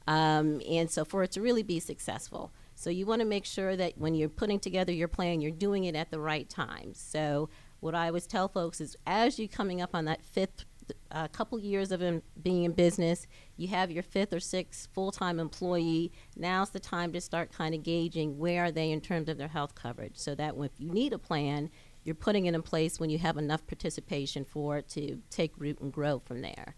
Um, 0.06 0.60
and 0.68 0.90
so, 0.90 1.04
for 1.04 1.22
it 1.22 1.32
to 1.32 1.40
really 1.40 1.62
be 1.62 1.80
successful. 1.80 2.52
So 2.74 2.90
you 2.90 3.06
want 3.06 3.20
to 3.20 3.26
make 3.26 3.44
sure 3.44 3.76
that 3.76 3.96
when 3.96 4.14
you're 4.14 4.28
putting 4.28 4.58
together 4.58 4.92
your 4.92 5.08
plan, 5.08 5.40
you're 5.40 5.50
doing 5.50 5.84
it 5.84 5.94
at 5.94 6.10
the 6.10 6.18
right 6.18 6.48
time. 6.48 6.92
So 6.94 7.48
what 7.80 7.94
I 7.94 8.08
always 8.08 8.26
tell 8.26 8.48
folks 8.48 8.80
is, 8.80 8.96
as 9.06 9.38
you're 9.38 9.48
coming 9.48 9.80
up 9.80 9.94
on 9.94 10.04
that 10.06 10.24
fifth 10.24 10.64
uh, 11.10 11.28
couple 11.28 11.58
years 11.58 11.92
of 11.92 12.02
in, 12.02 12.20
being 12.42 12.64
in 12.64 12.72
business, 12.72 13.26
you 13.56 13.68
have 13.68 13.90
your 13.90 14.02
fifth 14.02 14.32
or 14.32 14.40
sixth 14.40 14.88
full-time 14.92 15.38
employee. 15.40 16.12
Now's 16.36 16.70
the 16.70 16.80
time 16.80 17.12
to 17.12 17.20
start 17.20 17.52
kind 17.52 17.74
of 17.74 17.82
gauging 17.82 18.38
where 18.38 18.64
are 18.64 18.72
they 18.72 18.90
in 18.90 19.00
terms 19.00 19.28
of 19.28 19.38
their 19.38 19.48
health 19.48 19.74
coverage, 19.74 20.16
so 20.16 20.34
that 20.34 20.54
if 20.58 20.72
you 20.78 20.90
need 20.90 21.12
a 21.12 21.18
plan, 21.18 21.70
you're 22.02 22.14
putting 22.14 22.44
it 22.46 22.54
in 22.54 22.62
place 22.62 23.00
when 23.00 23.08
you 23.08 23.18
have 23.18 23.38
enough 23.38 23.66
participation 23.66 24.44
for 24.44 24.78
it 24.78 24.88
to 24.88 25.22
take 25.30 25.52
root 25.56 25.80
and 25.80 25.92
grow 25.92 26.18
from 26.18 26.42
there. 26.42 26.74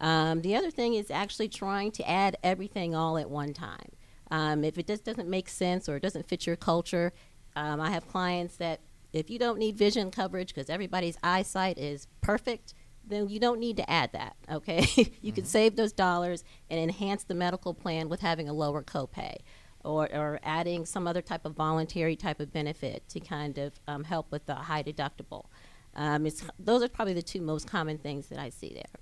Um, 0.00 0.40
the 0.42 0.56
other 0.56 0.70
thing 0.70 0.94
is 0.94 1.10
actually 1.10 1.48
trying 1.48 1.92
to 1.92 2.08
add 2.08 2.36
everything 2.42 2.94
all 2.94 3.18
at 3.18 3.30
one 3.30 3.52
time. 3.52 3.92
Um, 4.30 4.64
if 4.64 4.78
it 4.78 4.86
just 4.86 5.04
doesn't 5.04 5.28
make 5.28 5.48
sense 5.48 5.88
or 5.88 5.96
it 5.96 6.02
doesn't 6.02 6.28
fit 6.28 6.46
your 6.46 6.56
culture, 6.56 7.12
um, 7.56 7.80
I 7.80 7.90
have 7.90 8.08
clients 8.08 8.56
that 8.56 8.80
if 9.12 9.28
you 9.28 9.38
don't 9.38 9.58
need 9.58 9.76
vision 9.76 10.10
coverage 10.10 10.54
because 10.54 10.70
everybody's 10.70 11.18
eyesight 11.22 11.78
is 11.78 12.06
perfect, 12.20 12.74
then 13.04 13.28
you 13.28 13.40
don't 13.40 13.58
need 13.58 13.76
to 13.78 13.90
add 13.90 14.12
that. 14.12 14.36
Okay, 14.50 14.80
you 14.96 15.04
mm-hmm. 15.04 15.30
can 15.30 15.44
save 15.44 15.76
those 15.76 15.92
dollars 15.92 16.44
and 16.70 16.80
enhance 16.80 17.24
the 17.24 17.34
medical 17.34 17.74
plan 17.74 18.08
with 18.08 18.20
having 18.20 18.48
a 18.48 18.52
lower 18.52 18.82
copay. 18.82 19.36
Or, 19.82 20.14
or 20.14 20.38
adding 20.42 20.84
some 20.84 21.08
other 21.08 21.22
type 21.22 21.46
of 21.46 21.54
voluntary 21.54 22.14
type 22.14 22.38
of 22.38 22.52
benefit 22.52 23.08
to 23.08 23.18
kind 23.18 23.56
of 23.56 23.72
um, 23.88 24.04
help 24.04 24.30
with 24.30 24.44
the 24.44 24.54
high 24.54 24.82
deductible. 24.82 25.46
Um, 25.94 26.28
those 26.58 26.82
are 26.82 26.88
probably 26.88 27.14
the 27.14 27.22
two 27.22 27.40
most 27.40 27.66
common 27.66 27.96
things 27.96 28.26
that 28.26 28.38
I 28.38 28.50
see 28.50 28.74
there. 28.74 29.00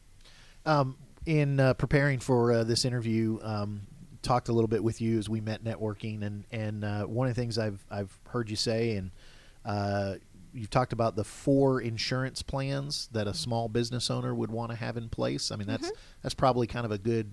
Um, 0.68 0.96
in 1.26 1.60
uh, 1.60 1.74
preparing 1.74 2.20
for 2.20 2.52
uh, 2.52 2.64
this 2.64 2.84
interview, 2.84 3.38
um, 3.42 3.82
talked 4.22 4.48
a 4.48 4.52
little 4.52 4.68
bit 4.68 4.82
with 4.82 5.00
you 5.00 5.18
as 5.18 5.28
we 5.28 5.40
met 5.40 5.64
networking, 5.64 6.22
and 6.22 6.44
and 6.50 6.84
uh, 6.84 7.04
one 7.04 7.28
of 7.28 7.34
the 7.34 7.40
things 7.40 7.58
I've 7.58 7.84
I've 7.90 8.16
heard 8.28 8.50
you 8.50 8.56
say, 8.56 8.96
and 8.96 9.10
uh, 9.64 10.14
you've 10.52 10.70
talked 10.70 10.92
about 10.92 11.16
the 11.16 11.24
four 11.24 11.80
insurance 11.80 12.42
plans 12.42 13.08
that 13.12 13.26
a 13.26 13.34
small 13.34 13.68
business 13.68 14.10
owner 14.10 14.34
would 14.34 14.50
want 14.50 14.70
to 14.70 14.76
have 14.76 14.96
in 14.96 15.08
place. 15.08 15.50
I 15.50 15.56
mean, 15.56 15.66
that's 15.66 15.86
mm-hmm. 15.86 16.00
that's 16.22 16.34
probably 16.34 16.66
kind 16.66 16.84
of 16.84 16.92
a 16.92 16.98
good. 16.98 17.30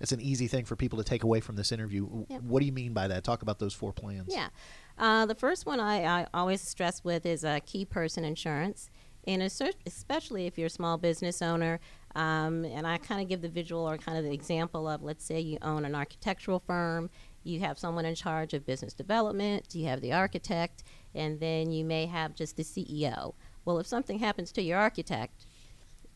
It's 0.00 0.12
an 0.12 0.20
easy 0.22 0.46
thing 0.46 0.64
for 0.64 0.76
people 0.76 0.96
to 0.96 1.04
take 1.04 1.24
away 1.24 1.40
from 1.40 1.56
this 1.56 1.72
interview. 1.72 2.24
Yep. 2.30 2.42
What 2.44 2.60
do 2.60 2.66
you 2.66 2.72
mean 2.72 2.94
by 2.94 3.08
that? 3.08 3.22
Talk 3.22 3.42
about 3.42 3.58
those 3.58 3.74
four 3.74 3.92
plans. 3.92 4.28
Yeah, 4.34 4.48
uh, 4.96 5.26
the 5.26 5.34
first 5.34 5.66
one 5.66 5.78
I, 5.78 6.22
I 6.22 6.26
always 6.32 6.62
stress 6.62 7.04
with 7.04 7.26
is 7.26 7.44
a 7.44 7.60
key 7.60 7.84
person 7.84 8.24
insurance, 8.24 8.88
and 9.26 9.42
especially 9.42 10.46
if 10.46 10.56
you're 10.56 10.68
a 10.68 10.70
small 10.70 10.96
business 10.96 11.42
owner, 11.42 11.80
um, 12.14 12.64
and 12.64 12.86
I 12.86 12.98
kind 12.98 13.20
of 13.20 13.28
give 13.28 13.42
the 13.42 13.48
visual 13.48 13.88
or 13.88 13.96
kind 13.98 14.18
of 14.18 14.24
the 14.24 14.32
example 14.32 14.88
of 14.88 15.02
let's 15.02 15.24
say 15.24 15.40
you 15.40 15.58
own 15.62 15.84
an 15.84 15.94
architectural 15.94 16.60
firm, 16.60 17.10
you 17.44 17.60
have 17.60 17.78
someone 17.78 18.04
in 18.04 18.14
charge 18.14 18.54
of 18.54 18.66
business 18.66 18.92
development, 18.92 19.74
you 19.74 19.86
have 19.86 20.00
the 20.00 20.12
architect, 20.12 20.82
and 21.14 21.40
then 21.40 21.72
you 21.72 21.84
may 21.84 22.06
have 22.06 22.34
just 22.34 22.56
the 22.56 22.62
CEO. 22.62 23.34
Well, 23.64 23.78
if 23.78 23.86
something 23.86 24.18
happens 24.18 24.52
to 24.52 24.62
your 24.62 24.78
architect, 24.78 25.46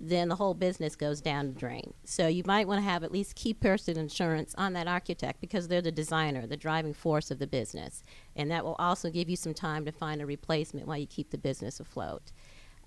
then 0.00 0.28
the 0.28 0.36
whole 0.36 0.54
business 0.54 0.96
goes 0.96 1.20
down 1.20 1.46
the 1.46 1.58
drain. 1.58 1.94
So 2.04 2.26
you 2.26 2.42
might 2.46 2.66
want 2.66 2.78
to 2.78 2.90
have 2.90 3.04
at 3.04 3.12
least 3.12 3.36
key 3.36 3.54
person 3.54 3.96
insurance 3.96 4.54
on 4.56 4.72
that 4.72 4.88
architect 4.88 5.40
because 5.40 5.68
they're 5.68 5.80
the 5.80 5.92
designer, 5.92 6.46
the 6.46 6.56
driving 6.56 6.94
force 6.94 7.30
of 7.30 7.38
the 7.38 7.46
business. 7.46 8.02
And 8.34 8.50
that 8.50 8.64
will 8.64 8.76
also 8.78 9.10
give 9.10 9.30
you 9.30 9.36
some 9.36 9.54
time 9.54 9.84
to 9.84 9.92
find 9.92 10.20
a 10.20 10.26
replacement 10.26 10.86
while 10.86 10.98
you 10.98 11.06
keep 11.06 11.30
the 11.30 11.38
business 11.38 11.80
afloat. 11.80 12.32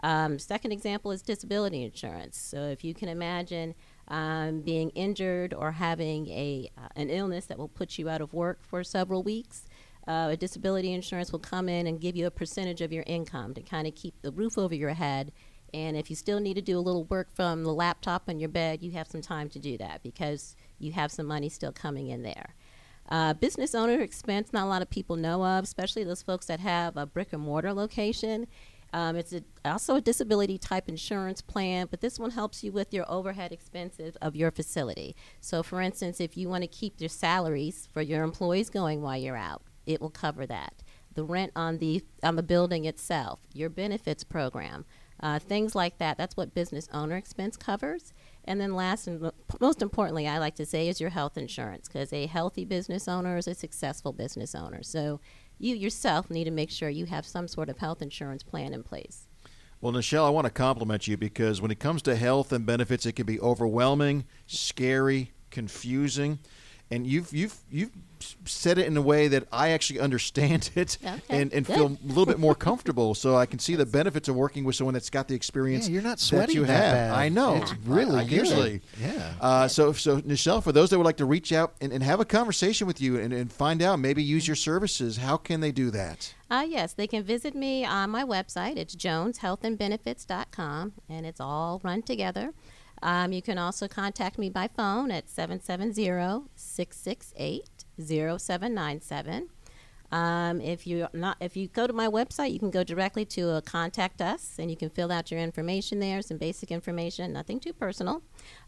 Um, 0.02 0.38
second 0.40 0.72
example 0.72 1.12
is 1.12 1.22
disability 1.22 1.84
insurance. 1.84 2.38
So 2.38 2.64
if 2.64 2.84
you 2.84 2.94
can 2.94 3.10
imagine 3.10 3.74
um, 4.08 4.62
being 4.62 4.90
injured 4.92 5.54
or 5.54 5.72
having 5.72 6.28
a 6.28 6.70
uh, 6.78 6.88
an 6.96 7.10
illness 7.10 7.46
that 7.48 7.58
will 7.58 7.68
put 7.68 7.98
you 7.98 8.08
out 8.08 8.22
of 8.22 8.34
work 8.34 8.60
for 8.62 8.84
several 8.84 9.24
weeks, 9.24 9.64
uh, 10.08 10.30
a 10.32 10.38
disability 10.38 10.94
insurance 10.94 11.32
will 11.32 11.40
come 11.40 11.68
in 11.68 11.88
and 11.88 12.00
give 12.00 12.16
you 12.16 12.26
a 12.28 12.32
percentage 12.32 12.82
of 12.82 12.94
your 12.94 13.04
income 13.08 13.54
to 13.54 13.62
kind 13.62 13.88
of 13.88 13.96
keep 13.96 14.22
the 14.22 14.32
roof 14.32 14.58
over 14.58 14.74
your 14.74 14.94
head. 14.94 15.32
And 15.74 15.98
if 15.98 16.10
you 16.10 16.16
still 16.16 16.40
need 16.40 16.54
to 16.54 16.62
do 16.62 16.78
a 16.78 16.80
little 16.80 17.04
work 17.06 17.28
from 17.36 17.64
the 17.64 17.74
laptop 17.74 18.24
on 18.30 18.40
your 18.40 18.50
bed, 18.50 18.82
you 18.82 18.92
have 18.92 19.08
some 19.08 19.22
time 19.22 19.50
to 19.50 19.60
do 19.60 19.78
that 19.80 20.02
because 20.02 20.56
you 20.80 20.94
have 20.94 21.12
some 21.12 21.26
money 21.26 21.50
still 21.50 21.74
coming 21.74 22.08
in 22.08 22.24
there. 22.24 22.56
Uh, 23.10 23.34
business 23.34 23.76
owner 23.76 24.02
expense, 24.02 24.54
not 24.54 24.66
a 24.66 24.70
lot 24.70 24.82
of 24.82 24.90
people 24.90 25.16
know 25.16 25.44
of, 25.44 25.64
especially 25.64 26.04
those 26.04 26.22
folks 26.22 26.46
that 26.46 26.60
have 26.60 26.96
a 26.96 27.06
brick 27.06 27.34
and 27.34 27.42
mortar 27.42 27.74
location. 27.74 28.48
Um, 28.94 29.16
it's 29.16 29.34
a, 29.34 29.42
also 29.66 29.96
a 29.96 30.02
disability 30.02 30.58
type 30.58 30.88
insurance 30.88 31.42
plan, 31.42 31.88
but 31.90 32.02
this 32.02 32.18
one 32.20 32.32
helps 32.32 32.64
you 32.64 32.72
with 32.72 32.94
your 32.94 33.10
overhead 33.12 33.52
expenses 33.52 34.16
of 34.22 34.36
your 34.36 34.52
facility. 34.52 35.16
So, 35.42 35.62
for 35.62 35.82
instance, 35.82 36.20
if 36.20 36.38
you 36.38 36.50
want 36.50 36.64
to 36.64 36.68
keep 36.68 37.00
your 37.00 37.10
salaries 37.10 37.88
for 37.92 38.02
your 38.02 38.24
employees 38.24 38.70
going 38.70 39.02
while 39.02 39.18
you're 39.18 39.36
out, 39.36 39.64
it 39.86 40.02
will 40.02 40.10
cover 40.10 40.46
that. 40.46 40.84
The 41.14 41.24
rent 41.24 41.52
on 41.56 41.80
the 41.80 42.04
on 42.22 42.36
the 42.36 42.44
building 42.44 42.86
itself, 42.86 43.40
your 43.54 43.70
benefits 43.70 44.24
program, 44.24 44.86
uh, 45.20 45.40
things 45.40 45.74
like 45.74 45.98
that. 45.98 46.18
That's 46.18 46.38
what 46.38 46.54
business 46.54 46.88
owner 46.94 47.16
expense 47.16 47.58
covers. 47.58 48.14
And 48.44 48.62
then 48.62 48.76
last 48.76 49.08
and 49.08 49.32
most 49.60 49.82
importantly, 49.82 50.28
I 50.28 50.38
like 50.38 50.56
to 50.56 50.66
say 50.66 50.88
is 50.88 51.02
your 51.02 51.10
health 51.10 51.38
insurance 51.38 51.88
because 51.88 52.14
a 52.14 52.28
healthy 52.28 52.66
business 52.66 53.08
owner 53.08 53.38
is 53.38 53.48
a 53.48 53.56
successful 53.56 54.14
business 54.14 54.54
owner. 54.54 54.84
So 54.84 55.20
you 55.60 55.76
yourself 55.76 56.30
need 56.30 56.46
to 56.46 56.52
make 56.52 56.72
sure 56.72 56.90
you 56.90 57.06
have 57.06 57.26
some 57.26 57.48
sort 57.48 57.70
of 57.70 57.78
health 57.78 58.02
insurance 58.02 58.44
plan 58.44 58.74
in 58.74 58.84
place. 58.84 59.28
Well, 59.80 59.94
Nichelle, 59.94 60.26
I 60.26 60.30
want 60.30 60.46
to 60.46 60.52
compliment 60.52 61.08
you 61.08 61.18
because 61.18 61.62
when 61.62 61.70
it 61.70 61.80
comes 61.80 62.02
to 62.04 62.16
health 62.16 62.52
and 62.52 62.66
benefits, 62.66 63.06
it 63.06 63.14
can 63.14 63.26
be 63.26 63.40
overwhelming, 63.40 64.26
scary, 64.48 65.32
confusing 65.52 66.40
and 66.90 67.06
you've 67.06 67.34
you've 67.34 67.58
you've 67.70 67.92
said 68.46 68.78
it 68.78 68.88
in 68.88 68.98
a 68.98 69.02
way 69.02 69.28
that 69.28 69.48
I 69.52 69.70
actually 69.70 70.00
understand 70.00 70.70
it 70.76 70.98
okay, 71.04 71.20
and, 71.30 71.52
and 71.54 71.66
feel 71.66 71.88
a 71.88 71.98
little 72.08 72.26
bit 72.26 72.40
more 72.40 72.56
comfortable. 72.68 73.16
So 73.16 73.36
I 73.36 73.46
can 73.46 73.60
see 73.60 73.76
the 73.76 73.86
benefits 73.86 74.28
of 74.28 74.36
working 74.36 74.64
with 74.64 74.76
someone 74.76 74.94
that's 74.94 75.10
got 75.10 75.28
the 75.28 75.36
experience. 75.36 75.88
Yeah, 75.88 75.96
you're 75.96 76.04
not 76.04 76.20
sweating 76.20 76.48
that 76.48 76.54
you 76.54 76.66
that 76.66 76.84
have. 76.84 76.94
Bad. 76.94 77.12
I 77.14 77.30
know. 77.30 77.56
It's 77.56 77.74
really 77.86 78.18
I, 78.18 78.22
I 78.22 78.24
usually. 78.24 78.82
Yeah. 79.02 79.34
Uh, 79.40 79.68
so 79.68 79.94
so 79.94 80.22
Nichelle, 80.22 80.64
for 80.64 80.72
those 80.72 80.90
that 80.90 80.98
would 80.98 81.06
like 81.06 81.18
to 81.18 81.26
reach 81.26 81.52
out 81.52 81.74
and, 81.82 81.92
and 81.92 82.04
have 82.04 82.20
a 82.20 82.26
conversation 82.26 82.88
with 82.88 83.02
you 83.02 83.20
and, 83.20 83.34
and 83.34 83.52
find 83.52 83.82
out, 83.82 84.00
maybe 84.00 84.24
use 84.24 84.48
your 84.48 84.56
services, 84.56 85.18
how 85.18 85.38
can 85.38 85.60
they 85.62 85.72
do 85.72 85.92
that? 85.92 86.34
Uh, 86.50 86.66
yes, 86.68 86.94
they 86.94 87.08
can 87.08 87.24
visit 87.24 87.54
me 87.56 87.84
on 87.84 88.10
my 88.10 88.24
website. 88.24 88.78
It's 88.78 88.96
joneshealthandbenefits.com, 88.96 90.94
and 91.10 91.26
it's 91.26 91.42
all 91.42 91.82
run 91.84 92.02
together. 92.02 92.54
Um, 93.02 93.32
you 93.32 93.42
can 93.42 93.58
also 93.58 93.88
contact 93.88 94.38
me 94.38 94.50
by 94.50 94.68
phone 94.68 95.12
at 95.12 95.30
770 95.30 96.50
668 96.56 97.77
0797. 98.00 99.50
Um, 100.10 100.62
if 100.62 100.88
you 100.88 101.08
not, 101.14 101.36
if 101.42 101.58
you 101.58 101.68
go 101.68 101.86
to 101.86 101.92
my 101.92 102.08
website, 102.08 102.54
you 102.54 102.60
can 102.60 102.72
go 102.72 102.84
directly 102.84 103.26
to 103.26 103.50
uh, 103.50 103.62
contact 103.62 104.22
us, 104.22 104.56
and 104.58 104.72
you 104.72 104.78
can 104.78 104.90
fill 104.90 105.12
out 105.12 105.32
your 105.32 105.42
information 105.42 106.00
there, 106.00 106.22
some 106.22 106.38
basic 106.38 106.72
information, 106.72 107.34
nothing 107.34 107.60
too 107.60 107.74
personal. 107.74 108.22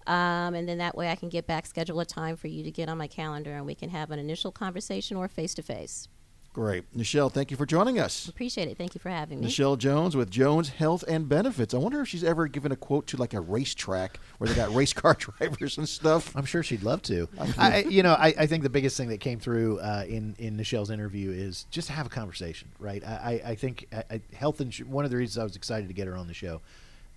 Um, 0.05 0.53
and 0.53 0.67
then 0.67 0.79
that 0.79 0.97
way, 0.97 1.09
I 1.09 1.15
can 1.15 1.29
get 1.29 1.47
back, 1.47 1.65
schedule 1.65 1.99
a 2.01 2.05
time 2.05 2.35
for 2.35 2.47
you 2.47 2.63
to 2.63 2.71
get 2.71 2.89
on 2.89 2.97
my 2.97 3.07
calendar, 3.07 3.55
and 3.55 3.65
we 3.65 3.75
can 3.75 3.89
have 3.89 4.11
an 4.11 4.19
initial 4.19 4.51
conversation 4.51 5.15
or 5.15 5.29
face 5.29 5.53
to 5.53 5.61
face. 5.61 6.09
Great. 6.53 6.83
Nichelle, 6.97 7.31
thank 7.31 7.51
you 7.51 7.57
for 7.57 7.65
joining 7.65 7.99
us. 7.99 8.27
Appreciate 8.27 8.67
it. 8.67 8.77
Thank 8.77 8.95
you 8.95 8.99
for 8.99 9.09
having 9.09 9.39
me. 9.39 9.47
Nichelle 9.47 9.77
Jones 9.77 10.15
with 10.15 10.31
Jones 10.31 10.69
Health 10.69 11.03
and 11.07 11.29
Benefits. 11.29 11.73
I 11.73 11.77
wonder 11.77 12.01
if 12.01 12.07
she's 12.07 12.23
ever 12.23 12.47
given 12.47 12.71
a 12.71 12.75
quote 12.75 13.05
to 13.07 13.17
like 13.17 13.33
a 13.33 13.39
racetrack 13.39 14.19
where 14.39 14.47
they 14.49 14.55
got 14.55 14.73
race 14.75 14.91
car 14.91 15.13
drivers 15.19 15.77
and 15.77 15.87
stuff. 15.87 16.35
I'm 16.35 16.45
sure 16.45 16.63
she'd 16.63 16.83
love 16.83 17.01
to. 17.03 17.29
I, 17.57 17.83
you 17.83 18.01
know, 18.01 18.13
I, 18.13 18.33
I 18.37 18.45
think 18.47 18.63
the 18.63 18.69
biggest 18.69 18.97
thing 18.97 19.09
that 19.09 19.19
came 19.19 19.39
through 19.39 19.79
uh, 19.79 20.05
in 20.07 20.35
in 20.39 20.57
Nichelle's 20.57 20.89
interview 20.89 21.31
is 21.31 21.65
just 21.69 21.87
to 21.87 21.93
have 21.93 22.07
a 22.07 22.09
conversation, 22.09 22.69
right? 22.79 23.03
I, 23.05 23.41
I, 23.45 23.49
I 23.51 23.55
think 23.55 23.87
I, 23.93 24.03
I, 24.15 24.21
health 24.35 24.57
insu- 24.57 24.85
One 24.85 25.05
of 25.05 25.11
the 25.11 25.17
reasons 25.17 25.37
I 25.37 25.43
was 25.43 25.55
excited 25.55 25.87
to 25.87 25.93
get 25.93 26.07
her 26.07 26.17
on 26.17 26.27
the 26.27 26.33
show. 26.33 26.61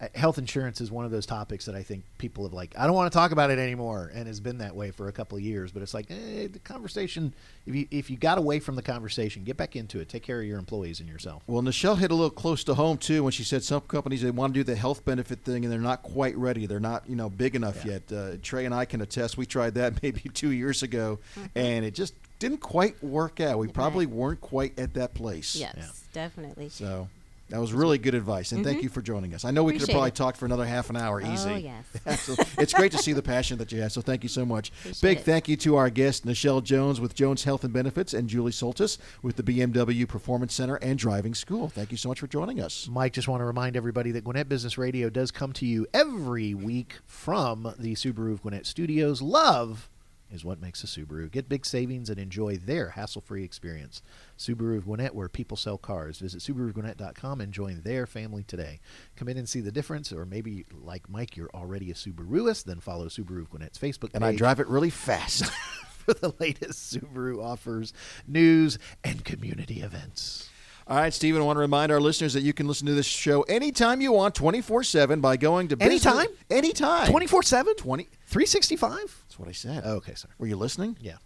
Uh, 0.00 0.08
Health 0.14 0.38
insurance 0.38 0.80
is 0.80 0.90
one 0.90 1.04
of 1.04 1.10
those 1.10 1.26
topics 1.26 1.66
that 1.66 1.74
I 1.74 1.82
think 1.82 2.04
people 2.18 2.44
have 2.44 2.52
like. 2.52 2.74
I 2.76 2.86
don't 2.86 2.94
want 2.94 3.12
to 3.12 3.16
talk 3.16 3.30
about 3.30 3.50
it 3.50 3.58
anymore, 3.58 4.10
and 4.14 4.28
it's 4.28 4.40
been 4.40 4.58
that 4.58 4.74
way 4.74 4.90
for 4.90 5.08
a 5.08 5.12
couple 5.12 5.38
of 5.38 5.44
years. 5.44 5.70
But 5.72 5.82
it's 5.82 5.94
like 5.94 6.10
eh, 6.10 6.48
the 6.52 6.58
conversation. 6.58 7.34
If 7.66 7.74
you 7.74 7.86
if 7.90 8.10
you 8.10 8.16
got 8.16 8.38
away 8.38 8.58
from 8.58 8.74
the 8.76 8.82
conversation, 8.82 9.44
get 9.44 9.56
back 9.56 9.76
into 9.76 10.00
it. 10.00 10.08
Take 10.08 10.22
care 10.22 10.40
of 10.40 10.46
your 10.46 10.58
employees 10.58 11.00
and 11.00 11.08
yourself. 11.08 11.42
Well, 11.46 11.62
Nichelle 11.62 11.98
hit 11.98 12.10
a 12.10 12.14
little 12.14 12.30
close 12.30 12.64
to 12.64 12.74
home 12.74 12.98
too 12.98 13.22
when 13.22 13.32
she 13.32 13.44
said 13.44 13.62
some 13.62 13.82
companies 13.82 14.22
they 14.22 14.30
want 14.30 14.54
to 14.54 14.60
do 14.60 14.64
the 14.64 14.76
health 14.76 15.04
benefit 15.04 15.40
thing 15.44 15.64
and 15.64 15.72
they're 15.72 15.80
not 15.80 16.02
quite 16.02 16.36
ready. 16.36 16.66
They're 16.66 16.80
not 16.80 17.08
you 17.08 17.16
know 17.16 17.30
big 17.30 17.54
enough 17.54 17.84
yet. 17.84 18.02
Uh, 18.12 18.36
Trey 18.42 18.64
and 18.64 18.74
I 18.74 18.84
can 18.84 19.00
attest. 19.00 19.36
We 19.36 19.46
tried 19.46 19.74
that 19.74 20.02
maybe 20.02 20.22
two 20.32 20.50
years 20.50 20.82
ago, 20.82 21.20
and 21.54 21.84
it 21.84 21.94
just 21.94 22.14
didn't 22.38 22.58
quite 22.58 23.02
work 23.04 23.40
out. 23.40 23.58
We 23.58 23.68
probably 23.68 24.06
weren't 24.06 24.40
quite 24.40 24.76
at 24.76 24.94
that 24.94 25.14
place. 25.14 25.54
Yes, 25.54 26.02
definitely. 26.12 26.70
So 26.70 27.08
that 27.52 27.60
was 27.60 27.72
really 27.74 27.98
good 27.98 28.14
advice, 28.14 28.52
and 28.52 28.64
thank 28.64 28.82
you 28.82 28.88
for 28.88 29.02
joining 29.02 29.34
us. 29.34 29.44
I 29.44 29.50
know 29.50 29.62
we 29.62 29.72
could 29.72 29.82
have 29.82 29.88
Mm-hmm. 29.88 29.96
Probably 29.96 30.08
it. 30.08 30.14
talked 30.14 30.38
for 30.38 30.46
another 30.46 30.64
half 30.64 30.88
an 30.88 30.96
hour 30.96 31.20
easy. 31.20 31.50
Oh, 31.50 31.56
yes. 31.56 32.20
so 32.22 32.34
it's 32.58 32.72
great 32.72 32.92
to 32.92 32.98
see 32.98 33.12
the 33.12 33.20
passion 33.22 33.58
that 33.58 33.70
you 33.70 33.82
have. 33.82 33.92
So 33.92 34.00
thank 34.00 34.22
you 34.22 34.28
so 34.30 34.46
much. 34.46 34.70
Appreciate 34.70 35.02
Big 35.02 35.18
it. 35.18 35.24
thank 35.24 35.48
you 35.48 35.56
to 35.58 35.76
our 35.76 35.90
guest 35.90 36.24
Nichelle 36.26 36.62
Jones 36.64 36.98
with 36.98 37.14
Jones 37.14 37.44
Health 37.44 37.62
and 37.62 37.72
Benefits 37.72 38.14
and 38.14 38.26
Julie 38.28 38.52
Soltis 38.52 38.96
with 39.20 39.36
the 39.36 39.42
BMW 39.42 40.08
Performance 40.08 40.54
Center 40.54 40.76
and 40.76 40.98
Driving 40.98 41.34
School. 41.34 41.68
Thank 41.68 41.90
you 41.90 41.98
so 41.98 42.08
much 42.08 42.20
for 42.20 42.26
joining 42.26 42.58
us. 42.60 42.88
Mike, 42.90 43.12
just 43.12 43.28
want 43.28 43.42
to 43.42 43.44
remind 43.44 43.76
everybody 43.76 44.12
that 44.12 44.24
Gwinnett 44.24 44.48
Business 44.48 44.78
Radio 44.78 45.10
does 45.10 45.30
come 45.30 45.52
to 45.54 45.66
you 45.66 45.86
every 45.92 46.54
week 46.54 47.00
from 47.04 47.74
the 47.78 47.92
Subaru 47.94 48.32
of 48.32 48.40
Gwinnett 48.42 48.64
Studios. 48.66 49.20
Love 49.20 49.90
is 50.32 50.44
what 50.44 50.60
makes 50.60 50.82
a 50.82 50.86
Subaru. 50.86 51.30
Get 51.30 51.48
big 51.48 51.66
savings 51.66 52.10
and 52.10 52.18
enjoy 52.18 52.56
their 52.56 52.90
hassle-free 52.90 53.44
experience. 53.44 54.02
Subaru 54.38 54.78
of 54.78 54.84
Gwinnett, 54.84 55.14
where 55.14 55.28
people 55.28 55.56
sell 55.56 55.78
cars. 55.78 56.18
Visit 56.18 56.40
SubaruofGwinnett.com 56.40 57.40
and 57.40 57.52
join 57.52 57.82
their 57.82 58.06
family 58.06 58.42
today. 58.42 58.80
Come 59.16 59.28
in 59.28 59.36
and 59.36 59.48
see 59.48 59.60
the 59.60 59.72
difference, 59.72 60.12
or 60.12 60.24
maybe 60.24 60.64
like 60.72 61.08
Mike, 61.08 61.36
you're 61.36 61.50
already 61.54 61.90
a 61.90 61.94
Subaruist. 61.94 62.64
Then 62.64 62.80
follow 62.80 63.06
Subaru 63.06 63.42
of 63.42 63.50
Gwinnett's 63.50 63.78
Facebook 63.78 64.12
page 64.12 64.14
And 64.14 64.24
I 64.24 64.34
drive 64.34 64.60
it 64.60 64.68
really 64.68 64.90
fast. 64.90 65.50
for 66.02 66.14
the 66.14 66.34
latest 66.40 66.94
Subaru 66.94 67.42
offers, 67.42 67.92
news, 68.26 68.78
and 69.04 69.24
community 69.24 69.80
events. 69.80 70.50
All 70.88 70.96
right, 70.96 71.14
Stephen, 71.14 71.40
I 71.40 71.44
want 71.44 71.56
to 71.56 71.60
remind 71.60 71.92
our 71.92 72.00
listeners 72.00 72.32
that 72.34 72.42
you 72.42 72.52
can 72.52 72.66
listen 72.66 72.86
to 72.88 72.94
this 72.94 73.06
show 73.06 73.42
anytime 73.42 74.00
you 74.00 74.12
want, 74.12 74.34
24 74.34 74.82
7, 74.82 75.20
by 75.20 75.36
going 75.36 75.68
to 75.68 75.76
business- 75.76 76.04
Anytime? 76.06 76.26
Anytime. 76.50 77.06
24 77.08 77.42
7? 77.44 77.74
20. 77.76 78.08
365? 78.26 78.98
That's 79.28 79.38
what 79.38 79.48
I 79.48 79.52
said. 79.52 79.82
Oh, 79.84 79.94
okay, 79.96 80.14
sorry. 80.14 80.34
Were 80.38 80.46
you 80.46 80.56
listening? 80.56 80.96
Yeah. 81.00 81.16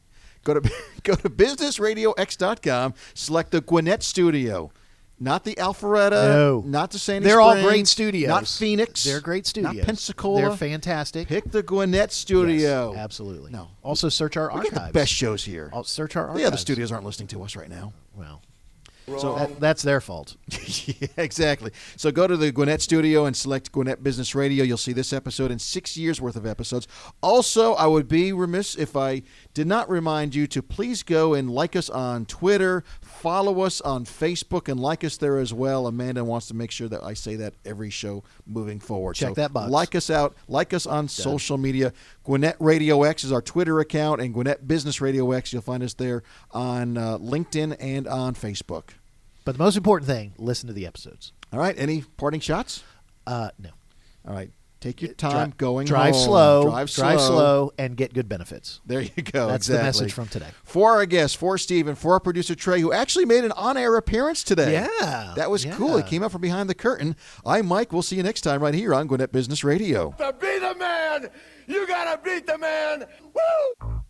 Go 0.45 0.55
to 0.55 0.73
go 1.03 1.15
to 1.15 1.31
businessradiox.com, 1.31 2.95
select 3.15 3.51
the 3.51 3.61
Gwinnett 3.61 4.03
Studio. 4.03 4.71
Not 5.19 5.45
the 5.45 5.55
Alpharetta, 5.55 6.29
No. 6.29 6.63
not 6.67 6.91
the 6.91 6.99
Sandy 6.99 7.27
They're 7.27 7.41
all 7.41 7.55
great 7.63 7.87
studios. 7.89 8.29
Not 8.29 8.47
Phoenix. 8.47 9.03
They're 9.03 9.23
great 9.23 9.47
studios. 9.47 9.75
Not 9.77 9.87
Pensacola. 9.87 10.43
They're 10.43 10.51
fantastic. 10.59 11.27
Pick 11.27 11.51
the 11.51 11.63
Gwinnett 11.63 12.13
Studio. 12.13 12.93
Yes, 12.93 13.01
absolutely. 13.03 13.51
No. 13.51 13.69
Also, 13.83 14.11
search 14.11 14.37
our 14.37 14.49
We 14.51 14.57
archives. 14.59 14.75
get 14.75 14.87
the 14.89 14.93
best 14.93 15.11
shows 15.13 15.43
here. 15.43 15.71
I'll 15.73 15.85
search 15.85 16.17
our 16.17 16.25
archives. 16.27 16.41
The 16.43 16.47
other 16.47 16.57
studios 16.59 16.93
aren't 16.93 17.07
listening 17.07 17.29
to 17.29 17.43
us 17.45 17.57
right 17.57 17.71
now. 17.71 17.95
Well, 18.15 18.43
so 19.07 19.37
that, 19.37 19.61
that's 19.61 19.83
their 19.83 20.01
fault. 20.01 20.37
yeah, 20.87 21.09
exactly. 21.17 21.71
So 21.97 22.11
go 22.11 22.27
to 22.27 22.37
the 22.37 22.51
Gwinnett 22.51 22.83
Studio 22.83 23.25
and 23.25 23.37
select 23.37 23.71
Gwinnett 23.71 24.03
Business 24.03 24.35
Radio. 24.35 24.65
You'll 24.65 24.77
see 24.77 24.93
this 24.93 25.13
episode 25.13 25.51
and 25.51 25.61
six 25.61 25.97
years 25.97 26.21
worth 26.21 26.37
of 26.37 26.45
episodes. 26.45 26.89
Also, 27.23 27.75
I 27.75 27.87
would 27.87 28.09
be 28.09 28.33
remiss 28.33 28.75
if 28.75 28.97
I 28.97 29.23
did 29.55 29.67
not 29.67 29.89
remind 29.89 30.35
you 30.35 30.47
to 30.49 30.63
please 30.63 31.03
go 31.03 31.35
and 31.35 31.51
like 31.51 31.77
us 31.77 31.89
on 31.89 32.27
Twitter, 32.27 32.83
follow 33.17 33.63
us 33.63 33.81
on 33.81 34.05
Facebook, 34.05 34.69
and 34.69 34.79
like 34.79 35.05
us 35.05 35.17
there 35.17 35.39
as 35.39 35.53
well. 35.53 35.87
Amanda 35.87 36.25
wants 36.25 36.49
to 36.49 36.55
make 36.55 36.71
sure 36.71 36.89
that 36.89 37.03
I 37.03 37.15
say 37.15 37.37
that 37.37 37.55
every 37.65 37.91
show 37.91 38.25
moving 38.47 38.81
forward. 38.81 39.15
Check 39.15 39.31
so 39.31 39.35
that 39.35 39.53
box. 39.53 39.71
Like 39.71 39.95
us 39.95 40.11
out. 40.11 40.37
Like 40.49 40.73
us 40.73 40.87
on 40.87 41.09
social 41.09 41.59
media. 41.59 41.93
Gwinnett 42.25 42.57
Radio 42.61 43.03
X 43.03 43.25
is 43.25 43.33
our 43.33 43.43
Twitter 43.43 43.81
account, 43.81 44.21
and 44.21 44.33
Gwinnett 44.33 44.67
Business 44.67 45.01
Radio 45.01 45.33
X. 45.33 45.53
You'll 45.53 45.63
find 45.63 45.83
us 45.83 45.95
there 45.95 46.23
on 46.51 46.97
uh, 46.97 47.19
LinkedIn 47.19 47.77
and 47.81 48.07
on 48.07 48.35
Facebook. 48.35 48.91
But 49.45 49.57
the 49.57 49.63
most 49.63 49.77
important 49.77 50.09
thing, 50.09 50.35
listen 50.39 50.67
to 50.67 50.73
the 50.73 50.87
episodes. 50.87 51.33
All 51.53 51.59
right. 51.59 51.75
Any 51.79 52.03
parting 52.17 52.41
shots? 52.41 52.83
Uh, 53.27 53.51
no. 53.59 53.71
All 54.27 54.35
right. 54.35 54.51
Take 54.81 55.01
your 55.01 55.15
time 55.15 55.51
Dri- 55.51 55.57
going 55.57 55.87
drive 55.87 56.15
home. 56.15 56.25
slow, 56.25 56.63
drive 56.65 56.91
slow, 56.91 57.05
drive 57.05 57.21
slow, 57.21 57.73
and 57.79 57.97
get 57.97 58.13
good 58.13 58.29
benefits. 58.29 58.81
There 58.85 59.01
you 59.01 59.23
go. 59.23 59.49
That's 59.49 59.69
exactly. 59.69 59.77
the 59.77 59.83
message 59.85 60.13
from 60.13 60.29
today. 60.29 60.49
For 60.65 60.93
our 60.93 61.07
guests, 61.07 61.35
for 61.35 61.57
Steve, 61.57 61.89
and 61.89 61.97
for 61.97 62.13
our 62.13 62.21
producer 62.21 62.55
Trey, 62.55 62.81
who 62.81 62.93
actually 62.93 63.25
made 63.25 63.45
an 63.45 63.53
on-air 63.53 63.97
appearance 63.97 64.45
today. 64.45 64.73
Yeah, 64.73 65.33
that 65.37 65.51
was 65.51 65.65
yeah. 65.65 65.75
cool. 65.75 65.97
He 65.97 66.03
came 66.03 66.23
up 66.23 66.31
from 66.31 66.43
behind 66.43 66.69
the 66.69 66.75
curtain. 66.75 67.17
I'm 67.45 67.67
Mike. 67.67 67.93
We'll 67.93 68.03
see 68.03 68.17
you 68.17 68.23
next 68.23 68.43
time 68.43 68.63
right 68.63 68.75
here 68.75 68.95
on 68.95 69.07
Gwinnett 69.07 69.33
Business 69.33 69.65
Radio. 69.65 70.15
To 70.19 70.35
be 70.39 70.59
the 70.59 70.75
man, 70.75 71.31
you 71.67 71.87
gotta 71.87 72.21
beat 72.23 72.47
the 72.47 72.59
man. 72.59 73.07
Woo! 73.33 74.03